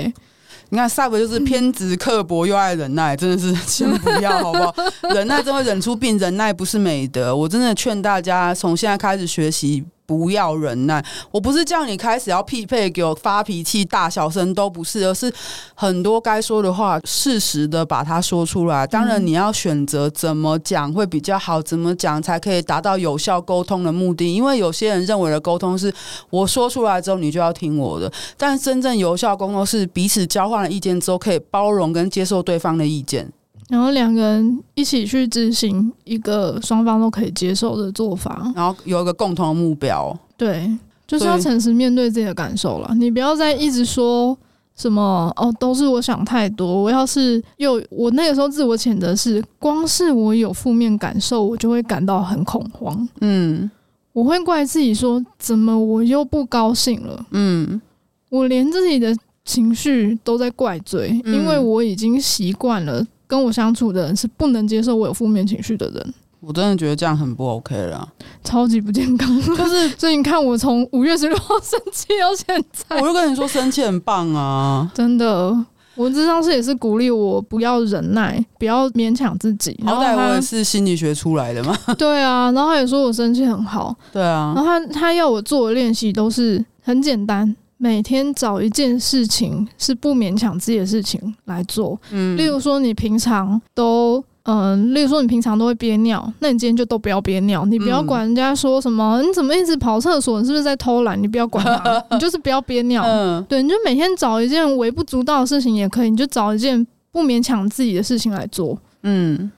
[0.71, 4.75] 你看萨博就是偏执、刻薄又爱忍耐，真的是先不要好不好？
[5.15, 7.35] 忍耐真会忍出病，忍耐不是美德。
[7.35, 9.85] 我真的劝大家从现在开始学习。
[10.07, 15.33] 不要忍耐，我不是叫你开始要匹配给我发脾气、大小声都不是，而是
[15.75, 18.87] 很多该说的话，适时的把它说出来。
[18.87, 24.35] 当然，你要选择怎么讲会比较好，怎么讲才可以达到有效沟通的目的。
[24.35, 25.93] 因为有些人认为的沟通是
[26.31, 33.33] 我说出来之后你就要听我的，但真正有效沟通是彼此交换了意见之后，可以包容跟接受对方的意见。
[33.69, 40.17] 然后两个人一起去执行一个双方都可以接受的做法，然后有一个共同的目标。
[40.37, 40.71] 对，
[41.07, 42.95] 就是要诚实面对自己的感受了。
[42.97, 44.37] 你不要再一直说
[44.77, 46.83] 什么哦，都是我想太多。
[46.83, 53.09] 我要是又我那个时候自我谴责是，光是我有负面感受，我就会感到很恐慌。
[53.21, 53.71] 嗯，
[54.13, 57.25] 我会怪自己说，怎么我又不高兴了？
[57.31, 57.81] 嗯，
[58.29, 66.15] 我连自己的情绪都在怪罪，嗯，因为我已经习惯了跟我相处的人是不能接受我有负面情绪的人。
[66.41, 68.07] 我真的觉得这样很不 OK 了，
[68.43, 69.41] 超级不健康。
[69.43, 74.91] 就是， 所以你看，我从五月十六号生气到现在，我就跟你说，生气很棒啊！
[74.93, 75.57] 真的，
[75.95, 79.75] 我这上次也是鼓励我不要忍耐，不要勉强自己。
[79.87, 81.75] 好歹我也是心理学出来的嘛。
[81.97, 83.97] 对啊，然后他也说我生气很好。
[84.13, 91.99] 对啊，然后他他要我做的练习都是很简单，每天找一件事情是不勉强自己的事情来做。
[92.11, 94.23] 嗯，例如说你平常都。
[94.47, 101.19] 嗯，例如说你平常都会憋尿，那你今天就都不要憋尿，你不要管人家说什么，嗯、你怎么一直跑厕所，你是不是在偷懒？
[101.23, 103.03] 你不要管他， 你就是不要憋尿。
[103.03, 108.79] 嗯，对，你就每天找一件微不足道的事情也可以，你就找一件不勉强自己的事情来做。
[109.05, 109.51] 嗯，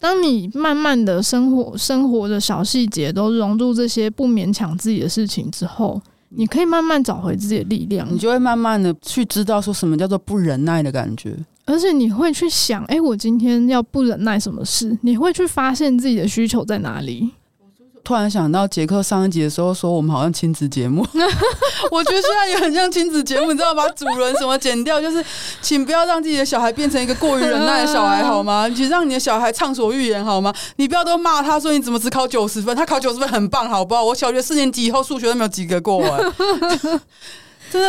[0.00, 6.00] 当你慢慢的生活生活的小细节都融入这些不勉强自己的事情之后，
[6.30, 11.36] 你可以慢慢找回自己的力量，你就会慢慢的去知道说什么叫做不忍耐的感觉。
[11.66, 14.96] 而且你会去想，哎、欸，我今天要不忍耐什么事？
[15.02, 17.30] 你会去发现自己的需求在哪里。
[18.02, 21.06] 突然想到杰克上一集的时候说，我们好像亲子节目，
[21.90, 25.24] 我觉得现在也很像亲子节目，你知道把主人什么剪掉，就是
[25.62, 28.68] 请不要让自己的小孩变成一个过于忍耐的小孩，好吗？
[28.74, 30.52] 请让你的小孩畅所欲言，好吗？
[30.76, 34.02] 你不要都骂他说你怎么只考九十分，他考九十分很棒，好不好？
[34.02, 36.02] 我小学四年级以后数学都没有及格过，
[37.70, 37.80] 真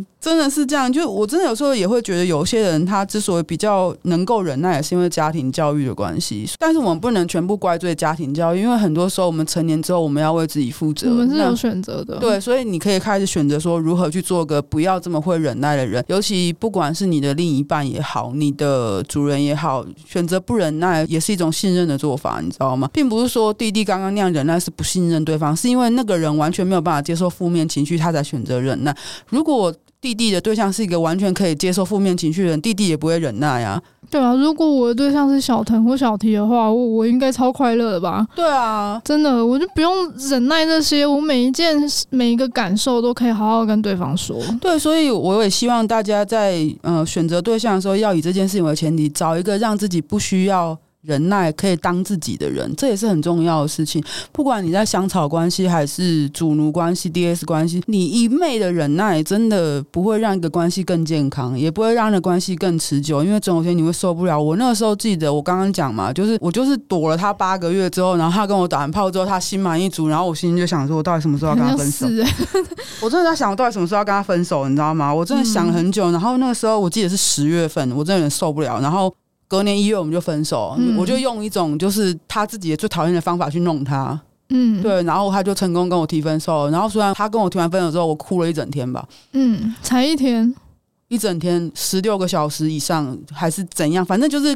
[0.00, 0.06] 的。
[0.20, 6.48] 真的是这样，就我真的有时候也会觉得，有些人他之所以比较能够忍耐，也是因为家庭教育的关系。
[6.58, 11.08] 但是我们不能全部怪罪家庭教育，因为很多时候我们成年之后，我们要为自己负责。
[11.08, 16.04] 我们是有选择的，对，所以你可以开始选择说如何去做个不要这么会忍耐的人。
[16.08, 22.90] 尤其不管是你的另一半也好，你的主人也好，选择不忍耐也是一种信任的做法，你知道吗？
[22.92, 28.92] 并不是说弟弟刚刚那样忍耐是不信任对方，是因为那个人完全没有办法接受负面情绪，他才选择忍耐。
[29.28, 33.82] 如果弟弟的对象是一个完全可以接受负面情绪的人，弟弟也不会忍耐啊。
[34.10, 38.26] 对啊，如果我的对象是小腾或小提的话，我我应该超快乐的吧？
[38.34, 39.92] 对啊，真的，我就不用
[40.30, 41.76] 忍耐这些，我每一件
[42.10, 44.40] 每一个感受都可以好好跟对方说。
[44.60, 50.78] 对，所以我也希望大家在呃选择对象的时候，要以这件事情为前提，找一个让自己不需要。
[51.02, 54.02] 忍耐可以当自己的人，这也是很重要的事情。
[54.32, 63.22] 不管你在香草关系还是主奴关系、DS 关系，你一昧的忍耐，真的不会让一个关系更健康，也不会让的关系更持久。
[63.22, 64.40] 因为总有一天你会受不了。
[64.40, 72.06] 我那个时候记得，我刚刚讲嘛，就是我就是躲了他八个月之后，然后他跟我打完炮之后，他心满意足，然后我心里就想说，我到底什么时候要跟他分手？
[73.00, 74.68] 我真的在想，我到底什么时候要跟他分手？
[74.68, 75.14] 你知道吗？
[75.14, 76.10] 我真的想了很久。
[76.10, 78.80] 然后那个时候我记得是十月份，我真的有点受不了。
[78.80, 79.14] 然后。
[79.48, 84.20] 隔年一月我们就分手，嗯，我就用一种就是他自己最讨厌的方法去弄他，
[84.50, 86.68] 嗯，对，然后他就成功跟我提分手。
[86.68, 90.54] 然后虽然他跟我提完分手之后，我哭了一整天吧，嗯，才一天，
[91.08, 94.54] 一整天十六个小时以上还是怎样，反正就是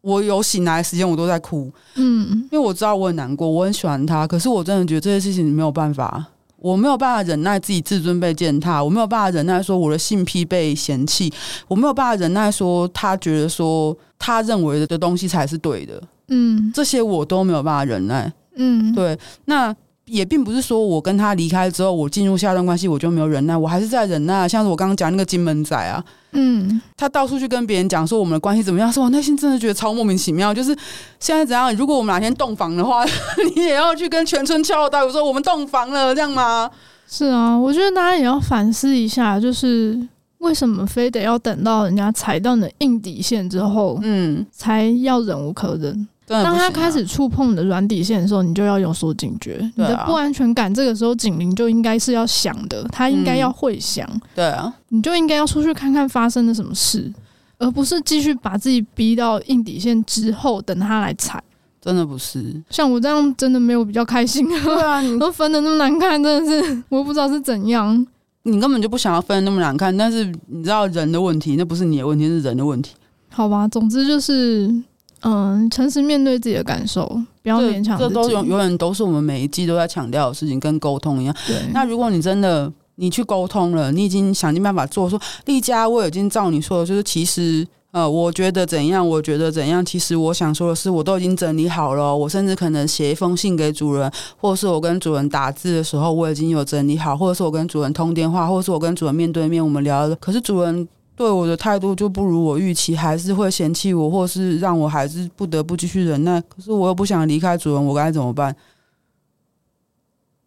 [0.00, 6.26] 我有醒来的时间我都在哭，嗯，因为我知道我很难过，我很喜欢他，可是我真的觉得这些事情没有办法。
[6.64, 11.30] 我没有办法忍耐自己自尊被践踏，我没有办法忍耐说我的性癖被嫌弃，
[11.68, 19.76] 我没有办法忍耐说他觉得说他认为的东西才是对的，嗯，这些我都没有办法忍耐，嗯，对，那。
[20.06, 24.48] 也并不是说我跟他离开之后，我进入下一段关系我就没有忍耐，我还是在忍耐。
[24.48, 30.52] 像是我刚刚讲那个金门仔啊，嗯，他到处去跟别人讲说我们的关系怎么样，说我内心真的觉得超莫名其妙。
[30.52, 30.76] 就是
[31.18, 31.74] 现在怎样？
[31.76, 33.04] 如果我们哪天洞房的话，
[33.56, 36.70] 你也要去跟全村敲大鼓说我们洞房了，这样吗？
[37.06, 39.98] 是啊，我觉得大家也要反思一下，就是
[40.38, 46.06] 为什么非得要等到人家踩到你的硬底线之后，嗯，才要忍无可忍。
[46.26, 49.60] 当他开始触碰你的软底线的时候，你就要有所警觉。
[49.76, 54.08] 你的不安全感，这个时候警铃就应该是要响的，他应该要会响。
[54.34, 57.12] 对啊，你就应该要出去看看发生了什么事，
[57.58, 61.42] 而不是继续把自己逼到硬底线之后等他来踩。
[61.78, 64.48] 真的不是，像我这样真的没有比较开心。
[64.48, 68.06] 对啊，你 都分的那么难看，真的是我不知道是怎样。
[68.44, 72.94] 你根本就不想要分得那么难看，但是你知道人的问题，那不是你的问题，是人的问题。
[73.28, 74.74] 好吧，总之就是。
[75.24, 77.06] 嗯，诚实面对自己的感受，
[77.42, 77.98] 不要勉强。
[77.98, 81.34] 这，都永永远都是我们每一季都在强调的事情，跟沟通一样。
[81.46, 81.56] 对。
[81.72, 92.14] 那如果你真的你去沟通了，你已经想尽办法做，说丽佳，我已经照你说的，就是其实呃，我觉得怎样，我觉得怎样，其实我想说的是，我都已经整理好了。
[92.14, 100.14] 我甚至可能写一封信给主人，或者是我跟主人打字的时候，我已经有整理好，或者是我跟主人通电话，或者是我跟主人面对面我们聊了。
[100.16, 100.86] 可是主人。
[101.16, 106.40] 对我的态度就不如我预期，还是会嫌弃我，或是让我还是不得不继续忍耐。
[106.40, 108.54] 可是我又不想离开主人，我该怎么办？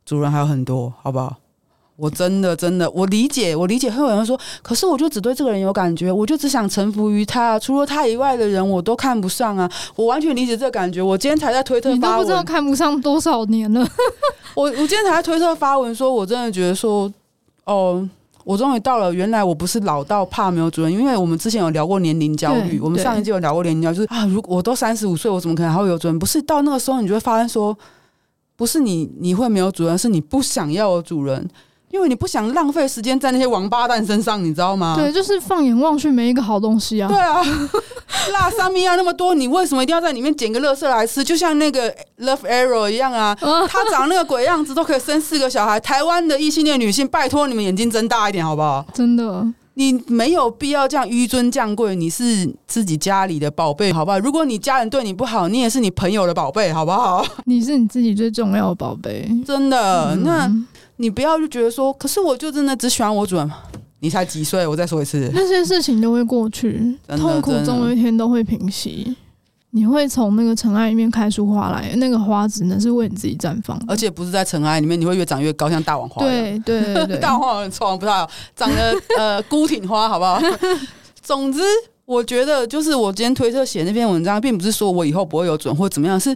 [0.05, 1.37] 主人还有很多，好不好？
[1.95, 3.89] 我真的真的，我理解，我理解。
[3.89, 9.71] 会有人说，可是我就只对这个人有感觉，我就只想臣服于他，除了他以外的人我都看不上啊！
[9.95, 11.01] 我完全理解这个感觉。
[11.01, 13.87] 我今天才在推特发文，你都不知道看不上多少年了。
[14.53, 17.11] 我我今天才在推特发文说，我真的觉得说，
[17.63, 18.07] 哦。
[18.47, 26.17] 我终于到了，原来我不是老到怕没有主人，因为我们之前有聊过年龄焦虑，我们上一季有聊过年龄焦虑，就是啊，如果我都三十五岁，我怎么可能还会有主人？
[26.17, 27.77] 不是到那个时候，你就会发现说，
[28.55, 31.45] 不是你你会没有主人，是你不想要有主人。
[31.89, 34.95] 因为你不想浪费时间在那些王八蛋身上，你知道吗？
[34.97, 37.07] 对，就是放眼望去没一个好东西啊。
[37.07, 37.41] 对啊，
[38.33, 41.23] 辣沙米亚那么多，你为什么一定要在里面捡个垃圾来吃？
[41.23, 43.33] 就像那个 Love Arrow 一样啊，
[43.69, 45.79] 他长那个鬼样子都可以生四个小孩。
[45.79, 48.85] 台湾的异性恋女性，拜托你们眼睛睁大一点好不好？
[48.93, 51.95] 真的，你没有必要这样纡尊降贵。
[51.95, 54.19] 你是自己家里的宝贝，好不好？
[54.19, 57.25] 如果你家人对你不好，你也是你朋友的宝贝，好不好？
[57.45, 60.13] 你是你自己最重要的宝贝，真的。
[60.15, 60.51] 嗯、那。
[60.97, 63.51] 你不要就觉得说，可是我就真的只喜欢我主人。
[63.99, 64.67] 你才几岁？
[64.67, 69.15] 我再说一次，那些事情都会过去，痛苦总有一天都会平息。
[69.71, 76.23] 你会从那个尘埃里面开出花来，那个花只能是为你自己绽放，而且不是在尘埃里面，你会越长越高，像大王花。
[76.23, 80.39] 对对对，对， 大王花很丑，不太好，长得 呃孤挺花，好不好？
[81.21, 81.59] 总之，
[82.05, 86.35] 我觉得就是我今天推特写那篇文章，并不是说我以后不会有主人或怎么样，是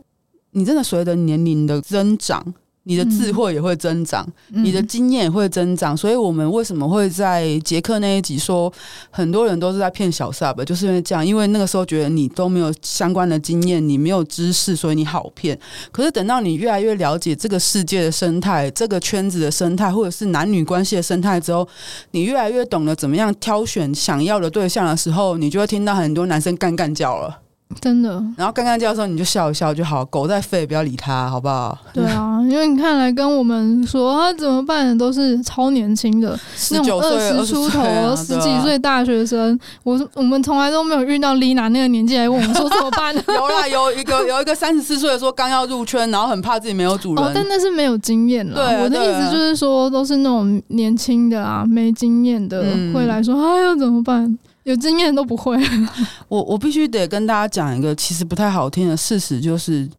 [0.51, 2.43] 你真的随着年龄的增长。
[2.83, 8.71] 你的智慧也会增长，嗯、你的经验也会增长，所以我们为什么会在杰克那一集说
[9.11, 15.57] 很多人都是在骗小 sub，就是因为这样，因为那个时候觉得你都没有相关的经验，你没有知识，所以你好骗。
[15.91, 21.67] 可是等到你越来越了解这个世界的生态、这个圈子的生态，或者是男女关系的生态之后，
[22.11, 27.41] 你越来越懂得怎么样挑选想要的对象的时候，你就会听到很多男生干干叫了。
[27.79, 31.77] 真的，然后刚刚叫的时候你就笑一笑就好，狗在吠，不要理它，好不好？
[31.93, 39.57] 对啊，因为你看来跟我们说他怎么办的，都是超年轻的，十九岁、二十出头、啊、十几岁大学生。
[39.83, 43.15] 我我们从来都没有遇到丽娜那个年纪来问我们说怎么办。
[43.27, 47.23] 有啦，有一个有一个三十四岁的说刚要入圈，然后很怕自己没有主人。
[47.23, 48.55] 哦，但那是没有经验了。
[48.55, 54.37] 对，我的意思就是说，都是那种年轻的啊，没经验的、嗯、会来说，哎呀，怎么办？
[54.63, 55.57] 有经验都不会。
[56.27, 59.89] 我我必须得跟大家讲一个其实不太好听的事实，就是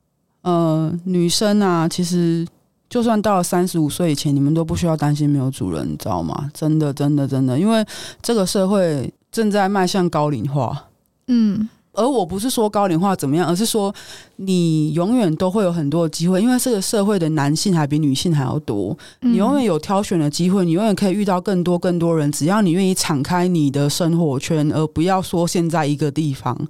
[0.42, 2.46] 呃，女生啊，其实
[2.88, 6.50] 就算到了三十五岁以前，你们都不需要担心没有主人，你知道吗？
[6.54, 7.84] 真的，真的，真的，因为
[8.20, 10.86] 这个社会正在迈向高龄化。
[11.26, 11.68] 嗯。
[11.94, 13.94] 而我不是说高龄化怎么样，而是说
[14.36, 26.68] 你永远都会有很多的机会，因为这个社会的男性还比女性还要多，你永远有挑选的机会，你永远可以遇到更多更多人，只要你愿意敞开你的生活圈，而不要说现在一个地方。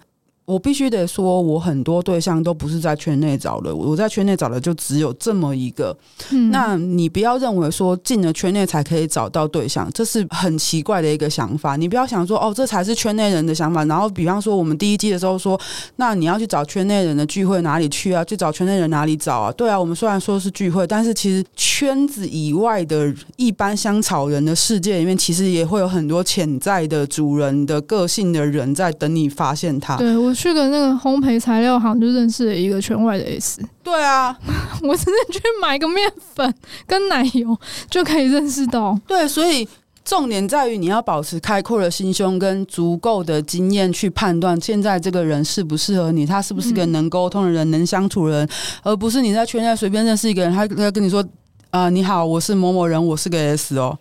[0.52, 3.74] 我必须得说，我很多对象都不是在圈内找的。
[3.74, 5.96] 我在圈内找的就只有这么一个。
[6.30, 6.50] 嗯。
[6.50, 11.74] 那你不要认为说进了圈内才可以找到对象，这是很奇怪的一个想法。
[11.76, 13.82] 你不要想说哦，这才是圈内人的想法。
[13.86, 15.58] 然后，比方说我们第一季的时候说，
[15.96, 18.22] 那你要去找圈内人的聚会哪里去啊？
[18.22, 19.50] 去找圈内人哪里找啊？
[19.52, 29.96] 对啊，我们虽然说是聚会，但是其实圈子以外的一般香草人的世界里面，其实也会有很多潜在的主人的个性的人在等你发现他。
[29.96, 30.30] 对我。
[30.42, 33.62] 去个那个烘焙材料行，就认识了一个圈外的 S。
[33.80, 34.36] 对啊，
[34.82, 36.52] 我真的去买个面粉
[36.84, 37.56] 跟奶油
[37.88, 38.98] 就可以认识到。
[39.06, 39.68] 对，所以
[40.04, 48.48] 重点在于你要保持开阔的心胸跟足够的经验去判断现在这个人适不适合你，他是不是个能沟通的人、嗯、能相处的人，
[48.82, 51.22] 而不是你在圈内随便认识一个人，他他跟你说
[51.70, 53.96] 啊、呃，你好，我是某某人，我是个 S 哦，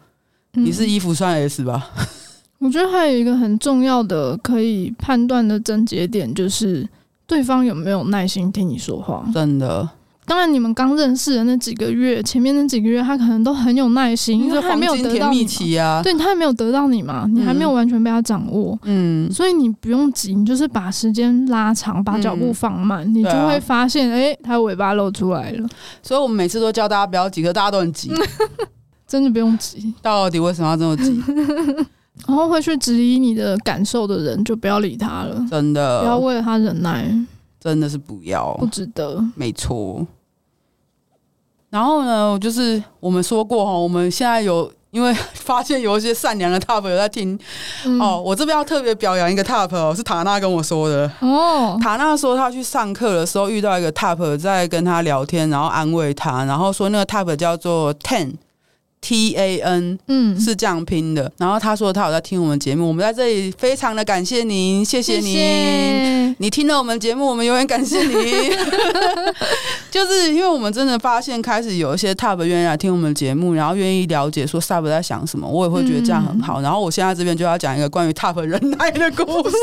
[0.53, 1.91] 你是衣服算 S 吧？
[1.99, 2.05] 嗯
[2.61, 6.87] 我觉得还有一个很重要的可以判断的症结点，就是
[7.25, 9.25] 对方有没有耐心听你说话。
[9.33, 9.89] 真的，
[10.27, 16.03] 当然你们刚认识的那几个月，前面那几个月他可能都很有耐心，因为他还没有得到你啊。
[16.03, 18.77] 对，他还没有得到你嘛，你还没有完全被他掌握。
[18.83, 25.67] 嗯，所以你不用急，你就是把时间拉长，把脚步放慢，嗯，你就会发现，哎，他尾巴露出来了。
[26.03, 28.11] 所以我们每次都叫大家不要急，可大家都很急，
[29.07, 29.91] 真的不用急。
[30.03, 31.19] 到底为什么要这么急？
[32.27, 35.43] 然后会去质疑你的感受的人，就不要理他了。
[35.49, 37.09] 真的，不要为了他忍耐，
[37.59, 39.23] 真的是不要，不值得。
[39.35, 40.05] 没错。
[41.69, 47.39] 然后呢，就是我们说过哈，我们现在有因为发现有一些善良的 top 有在听、
[47.85, 48.21] 嗯、哦。
[48.21, 51.79] 我这边要特别表扬一个 top 哦，是塔娜跟我说的哦。
[51.81, 58.33] 塔娜说她去上课的时候遇到一个 top 在跟他聊天，然后安慰他，然后说那个 top 叫做 Ten。
[59.01, 61.31] T A N，嗯，是这样拼的。
[61.37, 68.51] 然后他说他有在听我们节目，我们在这里非常的感谢您，谢谢您，你听了我们节目，我们永远感谢你。
[69.89, 76.61] 就是因为我们真的发现，开始有一些 TOP 愿意来听我们节目，然后愿意了解说 Sub 在想什么，我也会觉得这样很好。
[76.61, 79.55] 嗯、然后我现在这边就要讲一个关于 TOP 忍耐的故事。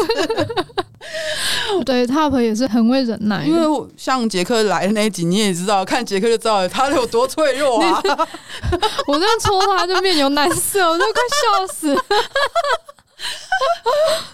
[1.86, 8.03] 对，TOP 也是很会忍耐，因为像杰克来的那一集，你也知道，看杰克就知道他有多脆弱啊。
[9.07, 11.22] 我这样戳他，就面有难色，我都快
[11.66, 12.01] 笑死了。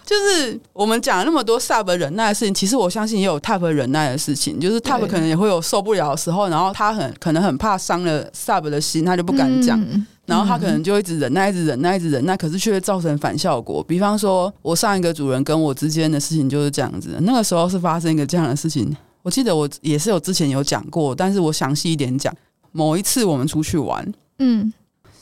[0.04, 4.60] 就是我们讲了那么多 Sub 忍耐的事情，其实我相信也有 Top 忍耐的事情。
[4.60, 9.80] 就是 Top 可能也会有受不了的时候，然后他很可能很怕伤了 Sub 的心，他就不敢讲。
[9.80, 13.84] 嗯、然后他可能就一直忍耐，一直忍耐，一直忍耐，可是却会造成反效果。
[13.84, 17.18] 比方说，我上一个主人跟我之间的事情就是这样子。
[17.22, 22.34] 那个时候是发生一个这样的事情，我记得我也是有之前有讲过，但是我详细一点讲。
[22.72, 24.14] 某一次我们出去玩。
[24.38, 24.72] 嗯，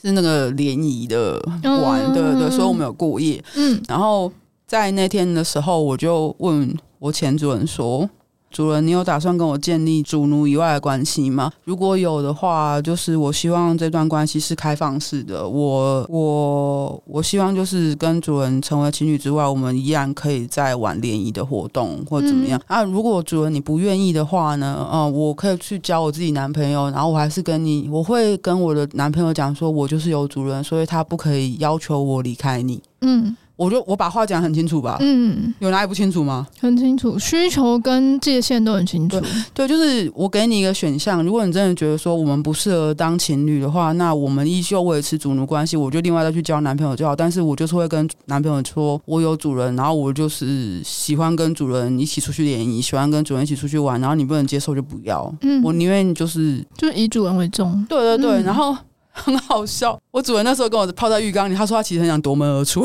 [0.00, 3.42] 是那个联谊的玩对对对，所以我们有过夜。
[3.56, 4.32] 嗯，然后
[4.66, 8.08] 在那天的时候，我就问我前主人说。
[8.52, 11.50] 主人，你有打算跟我建立主奴以外的关系吗？
[11.64, 15.48] 如果有的话，就是我希望这段关系是开放式的。
[15.48, 22.60] 我我我希望就是跟主人成为情侣之外，我们依然可以再玩联谊的活动或怎么样。
[22.68, 24.86] 嗯、啊，如果主人你不愿意的话呢？
[24.92, 32.82] 嗯，我可以去交我自己男朋友，然后我还是跟你，我会跟我的男朋友讲说，我就是有主人，所以他不可以要求我离开你。
[33.00, 33.34] 嗯。
[33.62, 36.46] 我就我把话讲很清楚吧，嗯，有哪里不清楚吗？
[36.60, 39.20] 很清楚，需求跟界限都很清楚。
[39.20, 47.14] 对，对，就是我给你一个选项，如果你真的觉得说我们不适合当情侣的话，那我们依旧维持主奴关系，我就另外再去交男朋友就好。
[47.14, 55.32] 但是我就是会跟男朋友说，我有主人，然后我就是喜欢跟主人一起出去联谊，喜欢跟主人一起出去玩，然后你不能接受就不要。
[55.42, 57.86] 嗯，我宁愿就是就是以主人为重。
[57.88, 58.76] 对对对，嗯、然后
[59.12, 62.82] 很好笑，我主人那时候跟我泡在浴缸里，他说他其实很想夺门而出。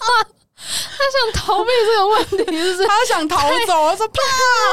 [0.00, 3.82] 他想逃避这个问题，就是他想逃走。
[3.82, 4.20] 我说怕，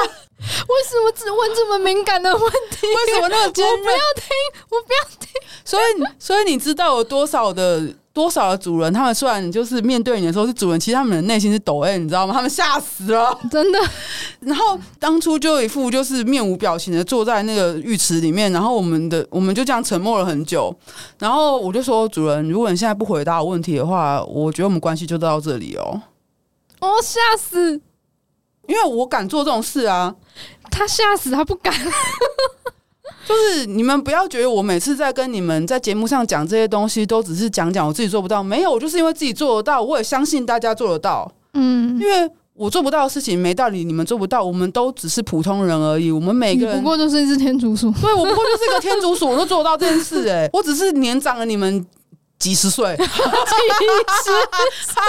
[0.03, 2.87] 为什么只问这么敏感的问题？
[2.87, 3.77] 为什么那么尖锐？
[3.77, 4.27] 我不要听，
[4.69, 5.29] 我不要听。
[5.63, 5.83] 所以，
[6.19, 7.81] 所以你知道有多少的？
[8.17, 12.33] 多少的主人，他们虽然就是面对你的时候是主人，其实他们的内心是抖 M，你知道吗？
[12.33, 13.77] 他们吓死了，真的。
[14.39, 20.75] 然后当初就一副就是面无表情的坐在那个浴池里面，然后我们的我们就这样沉默了很久。
[21.19, 26.01] 然后我就说：“主人，如果你现在不回答我问题的话，我觉得我们关系就到这里哦。”
[26.81, 27.79] 哦，吓死！
[28.67, 30.15] 因为我敢做这种事啊，
[30.71, 31.71] 他吓死，他不敢。
[33.27, 38.41] 就是你们不要觉得我每次在跟你们在节目上讲这些东西，都只是讲讲我自己做不到。
[38.41, 41.31] 没有，我就是因为自己做得到，我也相信大家做得到。
[41.53, 44.43] 嗯，因为我做不到的事情没道理，你们做不到。
[44.43, 46.11] 我们都只是普通人而已。
[46.11, 47.91] 我们每个人不过就是一只天竺鼠。
[48.01, 50.27] 对，我不过就是一个天竺鼠，我都做得到这件事。
[50.29, 51.85] 哎，我只是年长了你们。
[52.39, 53.07] 几十岁， 几十
[54.93, 55.03] 岁，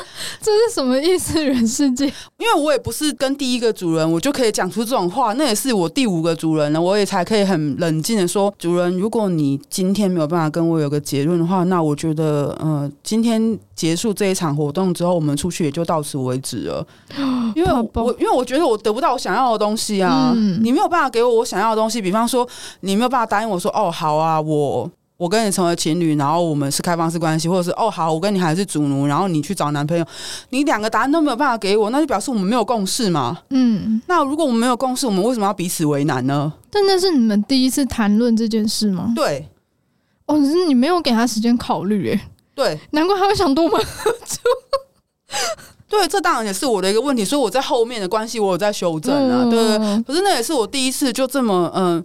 [0.42, 1.44] 这是什么意思？
[1.44, 2.06] 人世界？
[2.38, 5.32] 因为我也不是跟第一个主人，我就可以讲出这种话。
[5.34, 16.84] 那也是我第五个主人了，我也才可以很冷静的说：“主人，如果你今天没有办法跟我有个结论的话，那我觉得，呃，今天结束这一场活动之后，我们出去也就到此为止了。
[17.54, 22.02] 因为我，因为我觉得我得不到我想要的东西啊，嗯、你没有办法给我我想要的东西。
[22.02, 22.46] 比方说，
[22.80, 24.90] 你没有办法答应我说，哦，好啊，我。”
[25.24, 30.04] 我跟你成为情侣，然后我们是开放式关系，或者是哦好，我跟你还是主奴，然后你去找男朋友，
[30.50, 33.38] 你两个答案都没有办法给我，那就表示我们没有共识嘛。
[33.48, 36.52] 嗯，那如果我们没有共识，我们为什么要彼此为难呢？
[36.70, 39.14] 但那是你们第一次谈论这件事吗？
[39.16, 39.48] 对，
[40.26, 44.42] 哦，可是你没有给他时间考虑，哎，对，难怪他会想夺门而出。
[45.88, 52.04] 对，这当然也是我的一个问题，所以我在后面的关系我有在修正啊，嗯、对，可是那也是我第一次就这么嗯。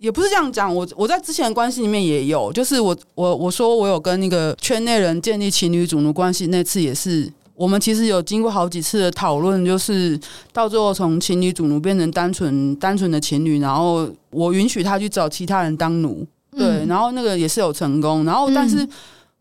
[0.00, 10.18] 也不是这样讲，我我在之前的关系里面也有，就是我我我说我有跟那个圈内人建立情侣主奴关系，那次也是我们其实有经过好几次的讨论，就是
[10.54, 16.26] 到最后从情侣主奴变成单纯单纯的情侣，然后我允许他去找其他人当奴，
[16.56, 18.88] 对，嗯、然后那个也是有成功，然后但是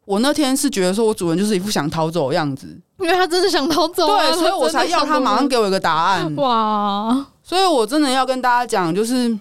[0.03, 2.67] 我那天是觉得说我主人就是一副想逃走的样子，
[2.99, 9.39] 因为他真的想逃走，啊，对，所以我才要他马上给我一个答案，哇，所以我真的要跟大家讲，就是。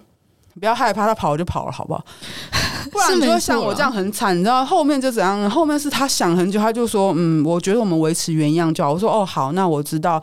[0.59, 2.03] 不要害怕，他跑就跑了，好不好？
[2.91, 5.49] 不然你就会像我这样很惨，你知道后面就怎样？
[5.49, 10.21] 后面是他想很久，他就说：“嗯，我觉得我们维持原样就好。”我说：“哦，好，那我知道。”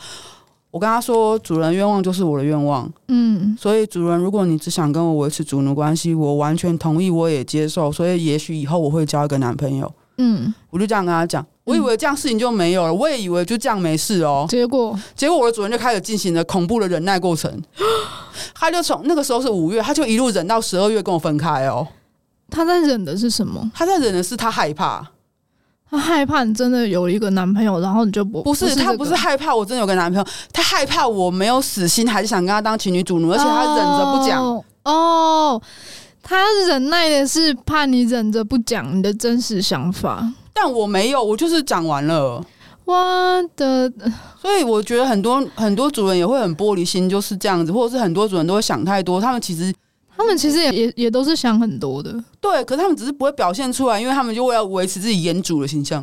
[0.73, 7.91] 我跟他说：“主人愿望就是我的愿望。”嗯，所以主人，如果你只想跟我维持主奴关系，我完全同意，我也接受。
[7.91, 9.91] 所以也许以后我会交一个男朋友。
[10.19, 11.45] 嗯，我就这样跟他讲。
[11.65, 14.47] 我以为这样事情就没有了，我也以为就这样没事哦。
[14.49, 17.51] 结果，结果我的主人就开始进行了恐怖的忍耐过程。
[18.55, 21.87] 他就从那个时候是五月，他就一路忍到十二月跟我分开哦。
[22.51, 23.71] 他在忍的是什么？
[23.75, 25.07] 他在忍的是他害怕。
[25.89, 34.45] 他害怕你真的有一个男朋友，然后你就不不是，他不是害怕我真的有个男朋友，他害怕我没有死心，还是想跟他当情侣主奴，而且他忍着不讲。
[34.45, 35.63] 哦，哦，
[36.23, 42.45] 他忍耐的是怕你忍着不讲你的真实想法，但我没有，我就是讲完了。
[42.87, 43.93] 我的，
[44.41, 49.75] 所以我觉得很多很多主人也会很玻璃心，就是这样子，或者是很多主人都会想太多，他们其实。
[50.19, 52.11] 他们其实也也也都是想很多的，
[52.41, 56.03] 对，可是他们只是不会表现出来，因为他们就为了维持自己颜主的形象。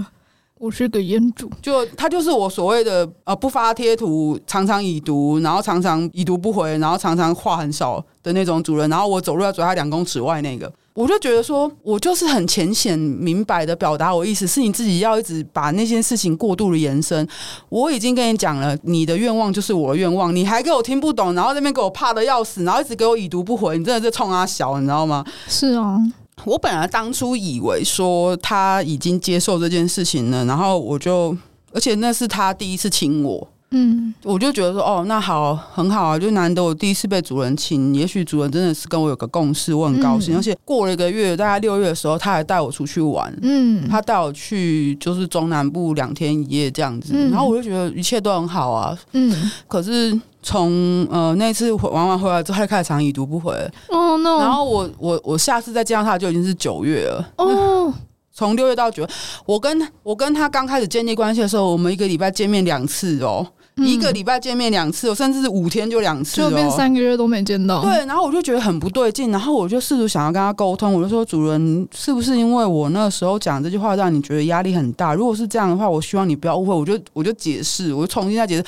[0.60, 10.70] 我是个烟主，就他就是我所谓的呃不发贴图，常常已读，然后常常已读不回，然后常常话很少的那种主人，然后我走路要走他两公尺外那个。
[10.94, 17.26] 我就觉得说，我就是很浅显明白的表达我意思，是你自己要一直把那件事情过度的延伸。
[17.68, 25.24] 我已经跟你讲了，你的愿望就是我的愿望，你还给我听不懂，然后那边给我怕的要死，然后一直给我已读不回，你真的是冲他小，你知道吗？
[25.48, 25.98] 是啊，
[26.44, 31.36] 我本来当初以为说他已经接受这件事情了，然后我就，
[31.72, 33.48] 而且那是他第一次亲我。
[33.76, 40.36] 嗯，我就觉得说，哦，那好，很好啊，就难得我第一次被主人请，也许主人真的是跟我有个共识，我很高兴。
[40.36, 49.50] 嗯、而且过了一个月，大概六月的时候，他还带我出去玩，嗯，他带我去就是中南部两天一夜这样子，嗯、然后我就觉得一切都很好啊，嗯。
[49.66, 53.52] 可是从呃那次玩完回来之后，他就开始常已读不回，
[53.88, 57.92] 哦 no，然后我我我下次再见到他就已经是九月了，哦。
[58.36, 59.08] 从六月到九月，
[59.46, 63.46] 我跟我跟他刚开始建立关系的时候，我们一个礼拜见面两次哦。
[63.76, 67.82] 嗯、一个礼拜见面两次，甚至是五天就两次，就变三个月都没见到。
[67.82, 75.12] 对，然后我就觉得很不对劲，然后我就试图想要跟他沟通，我就说：“主人，是不是因为我那时候讲这句话让你觉得压力很大？
[75.14, 78.64] 如果是这样的话，我希望你不要误会。”我就我就解释，我就重新再解释。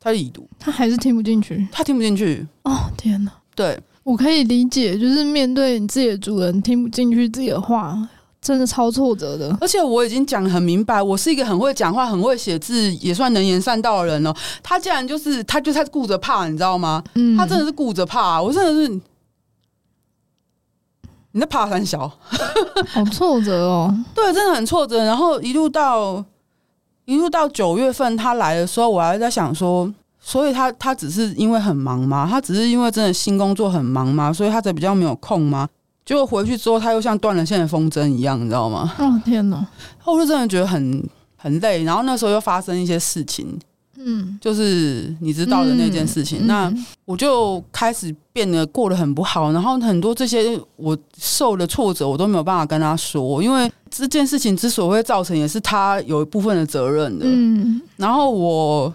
[0.00, 2.44] 他已读，他还是听不进去，他听不进去。
[2.64, 3.30] 哦天哪！
[3.54, 7.96] 对，我可以理解，就是面对你自己的主人听不进去自己的话。
[8.42, 14.36] 真的超挫折的，而且我已经讲得很明白，我是一个很会讲话、很会写字，也算能言善道的人了。
[14.64, 17.00] 他竟然就是，他就他顾着怕，你知道吗？
[17.14, 19.00] 嗯，他真的是顾着怕，我真的是，
[21.30, 22.10] 你在怕三小，
[22.92, 23.96] 好挫折哦。
[24.12, 25.04] 对，真的很挫折。
[25.04, 26.24] 然后一路到
[27.04, 29.88] 一路到九月份他来的时候，我还在想说，
[30.18, 32.26] 所以他他只是因为很忙吗？
[32.28, 34.32] 他只是因为真的新工作很忙吗？
[34.32, 35.68] 所以他才比较没有空吗？
[36.04, 38.92] 结果回去之后，他又像断了线的风筝一样，你知道吗？
[38.98, 39.64] 哦天哪！
[40.04, 41.84] 我就真的觉得很很累。
[41.84, 43.56] 然后那时候又发生一些事情，
[43.96, 46.40] 嗯，就是你知道的那件事情。
[46.42, 46.74] 嗯、那
[47.04, 49.52] 我就开始变得过得很不好。
[49.52, 57.24] 然后很多这些我受的挫折，我都没有办法跟他说，因为这件事情之所以会造成，也是他有一部分的责任的。
[57.28, 58.92] 嗯，然后我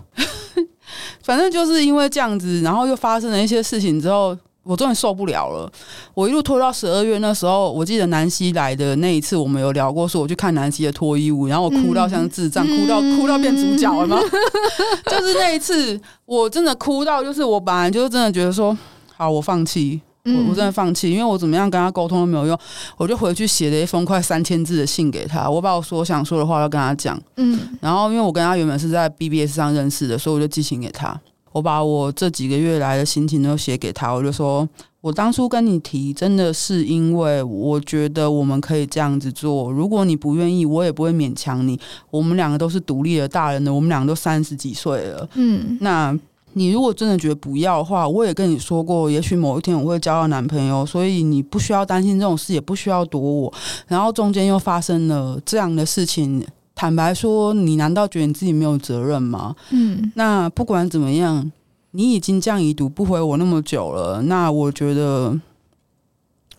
[1.23, 4.37] 反正就是因为这样子，然后又发生了一些事情之后。
[4.67, 5.71] 我终于受不了了，
[6.13, 14.19] 我一路拖到十二月那时候，我记得南希来的那一次，我们有聊过，说我去看南希的脱衣舞，然后我哭到像智障，嗯、哭到哭到变主角了吗？
[14.19, 18.77] 嗯、就是那一次，我真的哭到，就是我本来就是真的觉得说，
[19.15, 22.59] 好，我放弃，我我真的放弃，因为我怎么样跟他沟通都没有用，
[22.97, 31.19] 我就回去写了一封快三千字的信给他，我把我所想说的话要跟他讲，嗯，然后因为我跟他原本是在 BBS 上认识的，所以我就寄信给他。
[31.51, 34.67] 我把我这几个月来的心情都写给他，我就说，
[35.01, 39.71] 我当初跟你提，真的是因为我觉得我们可以这样子做。
[39.71, 41.79] 如果你不愿意，我也不会勉强你。
[42.11, 45.27] 我们两个都是独立的大人了，我们两个都三十几岁了。
[45.35, 46.17] 嗯，那
[46.53, 53.53] 你如果真的觉得不要的话，我也跟你说过，也许某一天我会交到男朋友，所以你不需要担心这种事，也不需要躲我。
[53.87, 56.45] 然后中间又发生了这样的事情。
[56.77, 59.55] 坦白说，你难道觉得你自己没有责任吗？
[59.71, 61.51] 嗯，那不管怎么样，
[61.89, 65.35] 你已经这样已读不回我那么久了，那我觉得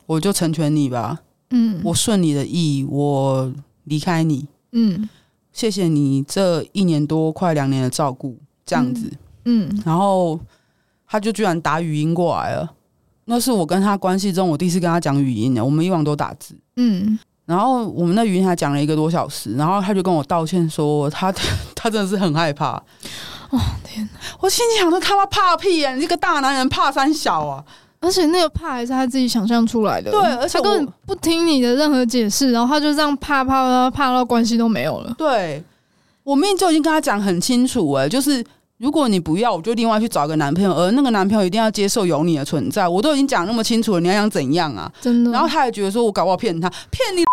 [0.06, 1.20] 我就成全你吧。
[1.50, 3.52] 嗯，我顺你的意，我
[3.84, 4.48] 离开你。
[4.72, 5.08] 嗯，
[5.52, 9.08] 谢谢你这一年多快两年的照顾，这样子。
[9.44, 10.40] 嗯，嗯，然后
[11.06, 12.68] 他就居然打语音过来了，
[13.26, 16.56] 那是我跟他关系中我第一次跟他讲语音的，我们以往都打字。
[16.74, 17.16] 嗯。
[17.48, 21.32] 然后我们那语音还讲了一个多小时，然后他就跟我道歉说他
[21.74, 22.72] 他真的是很害怕。
[23.48, 24.20] 哦天哪！
[24.40, 25.94] 我心里想说他妈怕屁啊！
[25.94, 27.64] 你这个大男人怕三小啊！
[28.00, 30.10] 而且那个怕还是他自己想象出来的。
[30.10, 35.14] 对，而且他根本不听你的任何解释，然后他就这样怕怕怕怕到关系都没有了。
[35.16, 35.64] 对，
[36.24, 38.44] 我明明就已经跟他讲很清楚哎，就是
[38.76, 42.86] 如果你不要，我就另外去找个男朋友，而那个男朋友一定要接受有你的存在。
[42.86, 44.92] 我都已经讲那么清楚了，你还想怎样啊？
[45.00, 45.30] 真的。
[45.30, 47.24] 然后他还觉得说我搞不好骗他，骗你。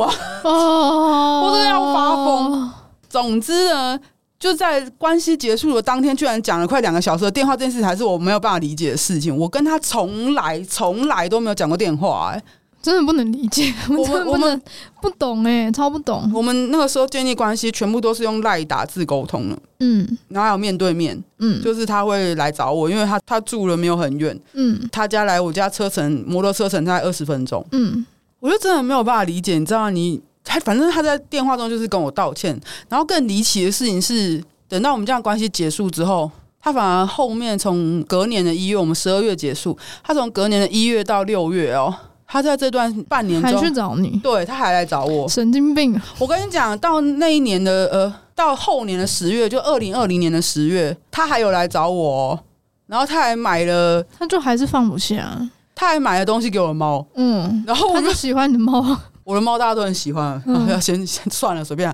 [0.00, 0.06] 我
[0.44, 2.70] 哦，我真的要发疯。
[3.08, 3.98] 总之呢，
[4.38, 9.36] 就在关系结束的当天，居然讲了快两个小时的电话，这件事还是我没有办法理解的事情。
[9.36, 12.42] 我跟他从来从来都没有讲过电话，欸，哎，
[12.80, 14.62] 真的不能理解，我们 我们
[15.02, 16.30] 不懂哎、欸，超不懂。
[16.34, 28.06] 我们那个时候建立关系全部都是用赖打字沟通的，嗯，然后还有面对面，嗯，就是他会来找我，因为他他住了没有很远，嗯，他家来我家车程摩托车程大概二十分钟，嗯，
[28.42, 36.28] 我就真的没有办法理解，你知道你他反正他在电话中就是跟我道歉，然后更离奇的事情是，等到我们这样关系结束之后，
[36.60, 41.94] 他反而后面从隔年的一月，我们十二月结束，他从隔年的一月到六月哦。
[42.26, 46.00] 他在这段半年中还去找你，对，他还来找我，神经病！
[46.18, 52.40] 我跟你讲，到那一年的呃，到后年的十月，就二零二零年的十月，他还有来找我，
[52.86, 55.38] 然后他还买了，他就还是放不下，
[55.74, 58.84] 他还买了东西给我的猫，嗯，然后我就喜欢你的猫，
[59.24, 61.92] 我的猫大家都很喜欢，嗯、要 先先算了，随便，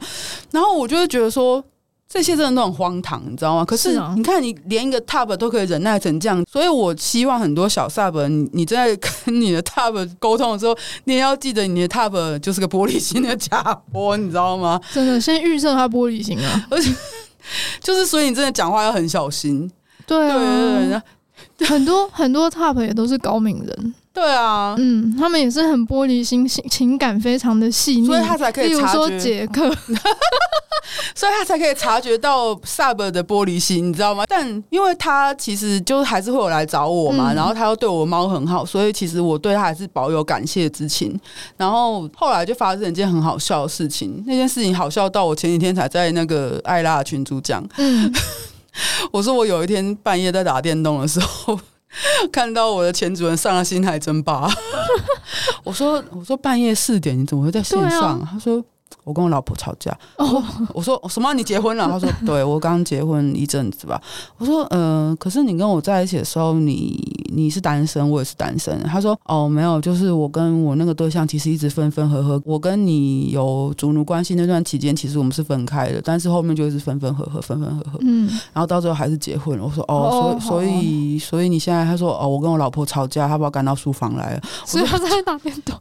[0.50, 1.62] 然后我就会觉得说。
[2.10, 3.62] 这些真的都很荒唐，你知道吗？
[3.66, 10.74] 可是你看，你连一个 top 都可以忍耐成这样，所以我希望很多小 sub，你你在跟你的 top 沟通的时候，
[11.04, 13.62] 你也要记得你的 top 就是个玻璃心的家
[13.92, 14.80] 伙，你知道吗？
[14.90, 16.90] 真的，先预设他玻璃心啊，而且
[17.82, 19.70] 就是所以你真的讲话要很小心。
[20.06, 21.02] 对啊，对对对对，
[21.66, 23.94] 很多很多 top 也都是高敏人。
[24.12, 28.68] 对啊，嗯，他们也是很玻璃心，情情感非常的细腻，所以他才可以。
[28.68, 29.62] 比如说杰克，
[31.14, 34.24] 所以他才可以察觉到 sub 的玻璃心，你知道吗？
[34.28, 41.16] 但因为他其实就还是会有来找我嘛，嗯、然后他又对我猫很好，所以其实我对他还是保有感谢之情。
[41.56, 48.12] 然后后来就发生一件很好笑的事情，那件事情好笑到我前几天才在那个艾拉群组讲，嗯，
[49.12, 51.58] 我说我有一天半夜在打电动的时候。
[52.30, 54.48] 看到我的前主人上了《星海争霸》，
[55.64, 58.62] 我说：“我说半夜四点你怎么会在线上？”他说。
[59.04, 61.32] 我跟我老婆吵架，哦，我说什么？
[61.32, 61.88] 你结婚了？
[61.88, 63.98] 他说对，我刚结婚一阵子吧。
[64.36, 67.00] 我说呃，可是你跟我在一起的时候，你
[67.32, 68.78] 你是单身，我也是单身。
[68.82, 72.40] 他说哦，没有，就是我跟我那个对象其实一直分分合合。
[72.44, 77.98] 我跟你有主奴关系那段期间，其实我们是分开的，但是后面就一直分分合合，分分合合。
[78.02, 79.64] 嗯，然后到最后还是结婚了。
[79.64, 85.74] 我说哦，所以所以所以你现在他说哦，我跟我老婆吵架，他把我赶到书房来了，所以他在打电动。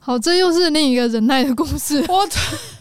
[0.00, 2.04] 好，这又是另一个忍耐的故事。
[2.08, 2.26] 我。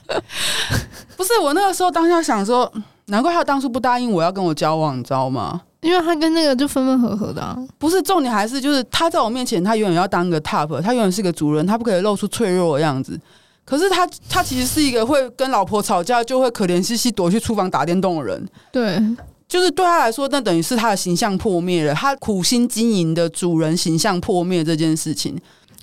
[1.16, 2.72] 不是我那个时候当下想说，
[3.05, 5.61] 难怪他当初不答应我要跟我交往，你知道吗？
[5.82, 7.55] 因为他跟那个就分分合合的啊。
[7.78, 13.20] 不是重点，还是就是他在我面前，他永远要当个 top，他永远是个主人，他不可以露出脆弱的样子。
[13.63, 18.47] 可是他他其实是一个会跟老婆吵架就会可怜兮兮躲去厨房打电动的人。
[18.72, 19.01] 对，
[19.47, 25.36] 就是对他来说，那等于是他的形象破灭了，他苦心经营的主人形象破灭这件事情。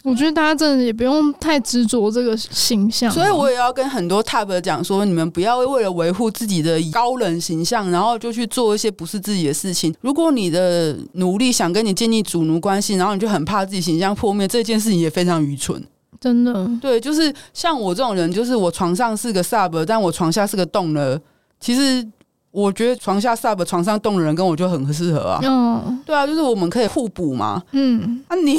[0.03, 9.95] 我觉得大家真的也不用太执着这个形象，所以我也要跟很多 top 讲说，你们不要为了维护自己的高冷形象，然后就去做一些不是自己的事情。
[10.01, 15.81] 如果你的努力想跟你建立主奴关系，然后你就很怕自己形象破灭，这件事情也非常愚蠢。
[16.21, 21.21] 真的，对，就是像我这种人，就是我床上是个 sub，但我床下是个动了。
[21.61, 22.05] 其实
[22.51, 25.41] 我觉得床下 sub，床上动的人跟我就很适合啊。
[25.45, 27.63] 嗯，对啊，就是我们可以互补嘛。
[27.71, 28.59] 嗯，啊你。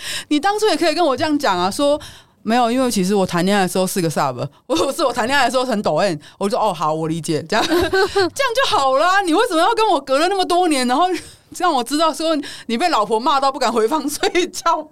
[0.28, 2.00] 你当初也可以跟我这样讲啊，说
[2.42, 7.82] 没有，因为其实我谈恋爱的时候是个 sub， 我说是我谈恋爱的时候很抖 N，我就说哦好，我理解，这样 这样
[8.30, 9.20] 就好了啊。
[9.22, 11.04] 你为什么要跟我隔了那么多年，然后
[11.56, 12.36] 让我知道说
[12.66, 14.88] 你被老婆骂到不敢回房睡觉？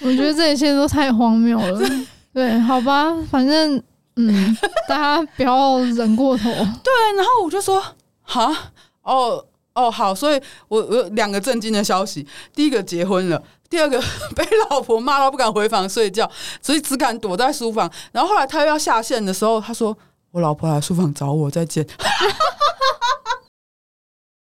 [0.00, 1.88] 我觉得这一切都太荒谬了。
[2.34, 3.80] 对，好吧，反正
[4.16, 4.56] 嗯，
[4.88, 6.44] 大家不要忍过头。
[6.50, 7.80] 对，然后我就说
[8.22, 8.72] 哈，
[9.02, 13.42] 哦哦好，所以我我有两个震惊的消息，第一个结婚了。
[13.70, 13.98] 第二个
[14.36, 17.90] 被老婆骂到不敢回房睡觉，所以只敢躲在书房。
[18.12, 19.96] 然后后来他又要下线的时候，他说
[20.32, 21.86] ：“我老婆来书房找我，再见。”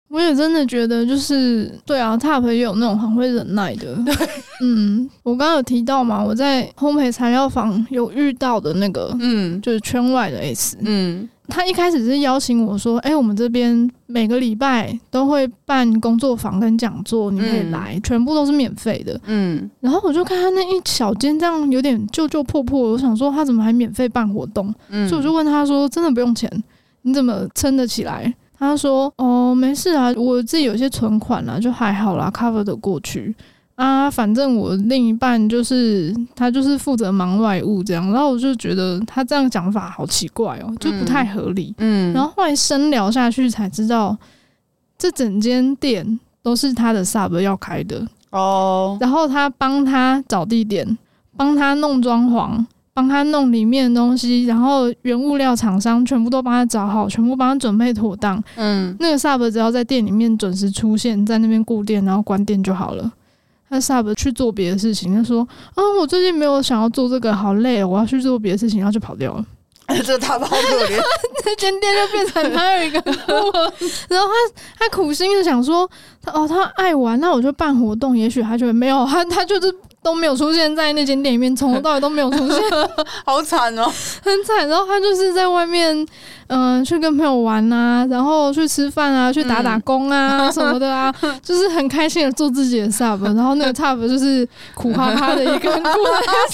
[0.09, 3.93] 我也真的觉得，就是对啊，Top 也有那种很会忍耐的。
[4.03, 4.15] 对，
[4.61, 11.29] 嗯，我刚刚有提到嘛，我在烘焙材料房有遇到的那个，嗯，就是圈外的 S，嗯。
[11.49, 24.73] 他一开始是邀请我说：“哎、欸，我们这边每个礼拜都会办工作坊跟讲座，你可以来，嗯、全部都是免费的。”嗯，然后我就看他那一小间这样有点旧旧破破，我想说他怎么还免费办活动？
[24.89, 26.49] 嗯，所以我就问他说：“真的不用钱？
[27.01, 33.35] 你怎么撑得起来？”他说：“哦，没事啊，我自己有些存款啊，就还好啦，cover 得过去。”
[33.79, 41.73] 啊，反正我另一半就是他，就是负责忙外务这样，然后我就觉得他这样讲法好奇怪哦，就不太合理。
[41.77, 44.17] 嗯，然后后来深聊下去才知道，
[44.97, 48.97] 这整间店都是他的 sub 要开的哦。
[48.99, 50.97] 然后他帮他找地点，
[51.37, 52.61] 帮他弄装潢，
[52.93, 58.43] 帮他弄里面的东西，然后原物料厂商全部都帮他找好，全部帮他准备妥当。
[58.57, 63.09] 嗯，那个 sub 只要在店里面准时出现在那边顾店，然后关店就好了。
[63.69, 69.45] 他 sub 去做别的事情，他说：“啊，我最近没有想要做这个，好累，我要去做别的事情，然后就跑掉了。
[70.05, 70.55] ”这他好可
[70.85, 71.01] 怜，
[71.43, 72.99] 这间店就变成他有一个
[74.07, 74.33] 然后他
[74.77, 75.89] 他苦心的想说，
[76.21, 82.59] 他哦，他爱玩，那我就办活动，也许他就会没有他，他就是都没有出现在那间店里面，从头 到尾都没有出现，
[83.25, 83.83] 好惨哦，
[84.23, 84.67] 很惨。
[84.67, 85.95] 然后他就是在外面，
[86.47, 91.13] 嗯、呃，去跟朋友玩啊，然后去吃饭啊，去打打工啊、嗯、 什么的啊，
[91.43, 96.19] 就是很开心的做自己的 sub，然后那个 sub 就是苦哈哈的一个人过来。
[96.25, 96.49] 那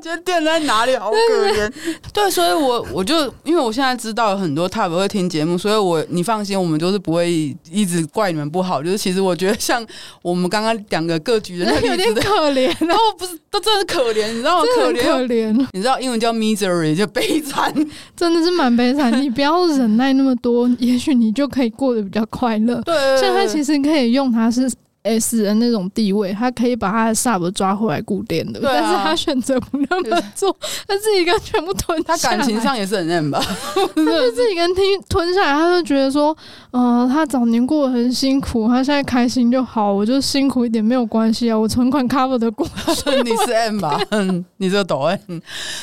[0.00, 0.96] 间店在哪里？
[0.96, 1.72] 好可怜。
[2.12, 8.82] 对，所以我我就因为我现在知道有很多 TOP 会听节目，所以我你放心，我们就是不会一直怪你们不好。
[8.82, 9.84] 就是其实我觉得像
[10.22, 14.64] 我们刚刚两个各举的那 有点可怜，然后不是都真的可怜，你知道吗？
[14.74, 17.72] 可怜可怜，你知道英文叫 misery 就悲惨，
[18.16, 19.22] 真的是蛮悲惨。
[19.22, 22.80] 你不要忍耐那么多，也许你就可以过得比较快乐。
[22.82, 24.70] 对，所以他其实可以用他是。
[25.06, 30.54] S 的那种地位，他可以把他的 sub 抓回来固定的，啊、但是他选择不那么做，
[30.86, 32.18] 他自己一个人全部吞下来。
[32.18, 33.40] 他感情上也是很认吧？
[33.74, 36.36] 他就自己一个人听吞下来，他就觉得说，
[36.72, 42.66] 嗯、呃，他早年过得很辛苦，他现在开心就好，我就辛苦一点没有关系啊，我存款 cover 的过。
[43.24, 44.00] 你是 M 吧？
[44.10, 45.38] 嗯 你这个抖 M，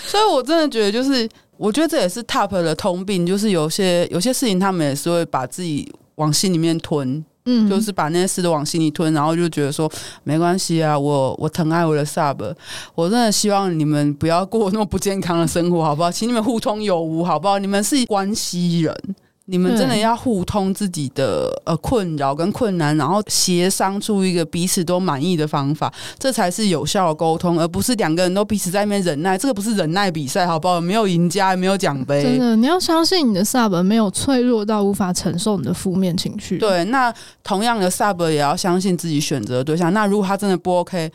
[0.06, 1.28] 所以我真的觉得，就是
[1.58, 7.24] 我觉得这也是 TOP 的通病，就是有些有些事情他们也是会把自己往心里面吞。
[7.45, 9.91] 嗯，就是把那些事都往心里吞，然后就觉得说
[10.24, 12.53] 没关系啊，我我疼爱我的 sub，
[12.95, 16.11] 我真的希望你们不要过那么不健康的生活，好不好？
[16.11, 17.60] 请你们互通有无，好不好？
[17.60, 19.15] 你们是关系人。
[19.45, 29.38] 你们真的要互通自己的呃困扰跟困难，然后协商出一个彼此都满意的方法，这才是有效的沟通，而不是两个人都彼此在那边忍耐。
[29.38, 30.80] 这个不是忍耐比赛，好不好？
[30.80, 32.24] 没有赢家，也没有奖杯。
[32.24, 36.57] 真的，你要相信你的 sub 没有脆弱到无法承受你的负面情绪。
[36.57, 37.14] 对，那
[37.44, 39.94] 同样的 sub 也要相信自己选择的对象。
[39.94, 41.11] 那如果他真的不 OK。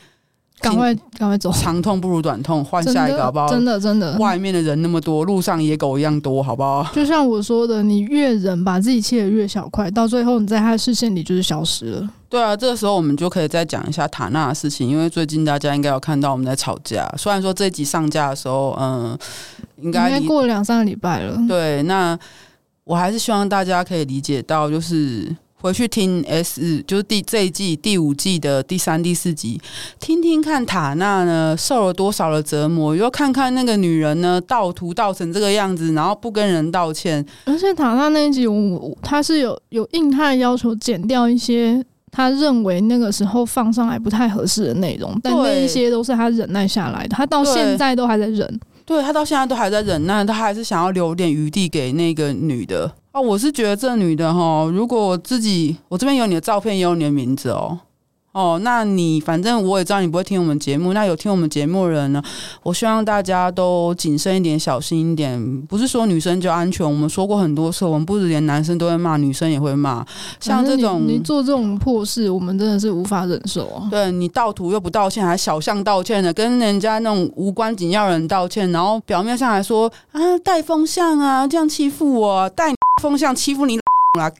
[0.59, 3.47] 赶快赶快走，长痛不如短痛，换下一个好不好？
[3.47, 6.85] 真的真的，外面的人那么多，路上野狗一样多，好不好？
[6.93, 12.09] 就像我说的，你越忍，把自己切得越小块，到最后你在他的视线里就是消失了。
[12.27, 17.09] 对啊，这个时候我们就可以再讲一下塔纳的事情，因为最近大家应该有看到我们在吵架。
[17.17, 19.17] 虽然说这一集上架的时候，嗯，
[19.81, 21.37] 应该应该过了两三个礼拜了。
[21.47, 22.17] 对，那
[22.83, 25.35] 我还是希望大家可以理解到，就是。
[25.61, 29.59] 回去听 S，就是第这一季第五季的第三、第四集，
[29.99, 37.25] 听听看塔娜呢受了多少的折磨，又看看那个女人呢盗图盗成这个样子，然后不跟人道歉。
[37.45, 48.59] 而且塔娜那一集，我他是有有应他的要求剪掉一些他认为那个时候放上来不太合适的内容，但那一些都是他忍耐下来的，他到现在都还在忍。
[48.85, 52.91] 对，他到现在都还在忍耐，他还是想要留点余地给那个女的。
[53.11, 57.79] 哦，我是觉得这女的哈，如果我自己，我这边有你的照片，也有你的名字哦。
[58.31, 60.93] 哦，那你反正我也知道你不会听我们节目。
[60.93, 62.21] 那有听我们节目的人呢？
[62.61, 65.61] 我希望大家都谨慎一点，小心一点。
[65.63, 70.05] 不是说女生就安全，我们说过很多次，我们不止连男生都会骂，女生也会骂。
[70.39, 73.87] 像这种你，你做这种破事，我们真的是无法忍受啊！
[73.89, 83.77] 对，你盗图又不道歉，还小象道歉的，跟人家那种无关紧要人道歉，然后表面上还说啊带风向啊，这样欺负我，带风向欺负你
[84.19, 84.31] 啦。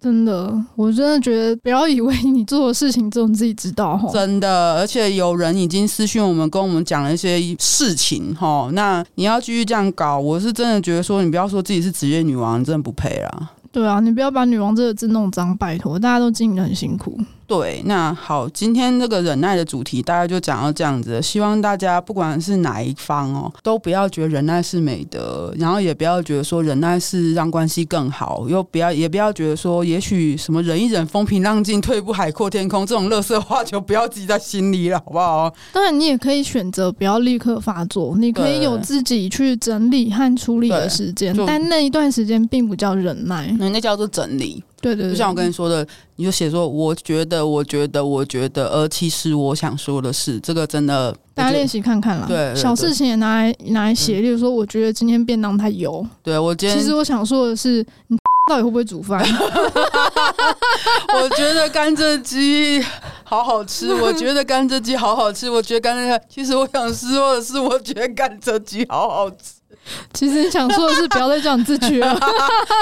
[0.00, 4.10] 真的，我真的觉得不要以为你做的事情只有你自己知道哈。
[4.12, 8.68] 真的，而且有人已经私讯我们，跟我们讲了一些事情哈。
[8.72, 13.50] 那你要继续这样搞，我是真的觉得说，你不要说自己是职业女王，你真的不配啦。
[13.70, 17.16] 对啊，你不要把女王这个字弄脏，拜托，大家都经营的很辛苦。
[17.52, 21.20] 对，那好，今天这个忍耐的主题大概就讲到这样子。
[21.20, 35.54] 希望大家不管是哪一方哦，都不要觉得忍耐是美德，然后也不要觉得说忍耐是让关系更好，又不要也不要觉得说，也许什么忍一忍风平浪静，退一步海阔天空这种乐色话就不要记在心里了，好不好？
[35.74, 44.64] 当然，你也可以选择不要立刻发作，你可以有自己去整理和处理的时间，但那一段时间并不叫忍耐，那那叫做整理。
[44.82, 45.86] 对对，对，就像我跟你说的，
[46.16, 52.26] 你就写说，我觉得，我觉得，我觉得，而其实我想说的是，这个真的，大家练习看看啦。
[52.26, 56.04] 对，小事情也拿来拿来写，例如说，我觉得今天便当太油。
[56.22, 58.18] 对我今天，其实我想说的是，你
[58.50, 59.24] 到底会不会煮饭？
[61.14, 62.84] 我觉得甘蔗鸡
[63.22, 69.61] 好好吃，我觉得甘蔗鸡好好吃，我觉得甘蔗鸡，其实我想说的是，我觉得甘蔗鸡好好吃。
[70.12, 72.14] 其实你想说的是，不要再这样自取了。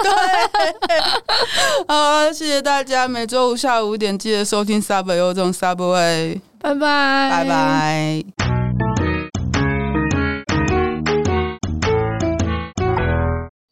[0.02, 1.00] 对，
[1.88, 8.59] 好，谢谢大家，每周五下午五点记得收听 Subway 有种 Subway，拜拜，拜拜。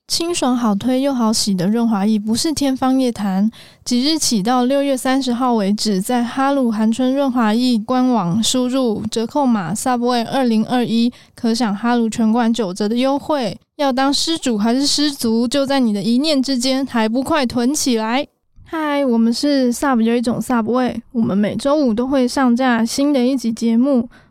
[0.09, 3.51] 清爽好推又好洗的润滑液不是天方夜谭。
[3.85, 13.59] 即日起到六月三十号为止，在哈鲁寒春润滑液官网输入折扣码 Subway 二零二一，可享哈鲁全馆九折的优惠。
[13.77, 18.27] 要当失主还是失足，就在你的一念之间，还不快囤起来！
[18.65, 24.09] 嗨，我们是 Sub 有一种 Subway，我们每周五都会上架新的一集节目。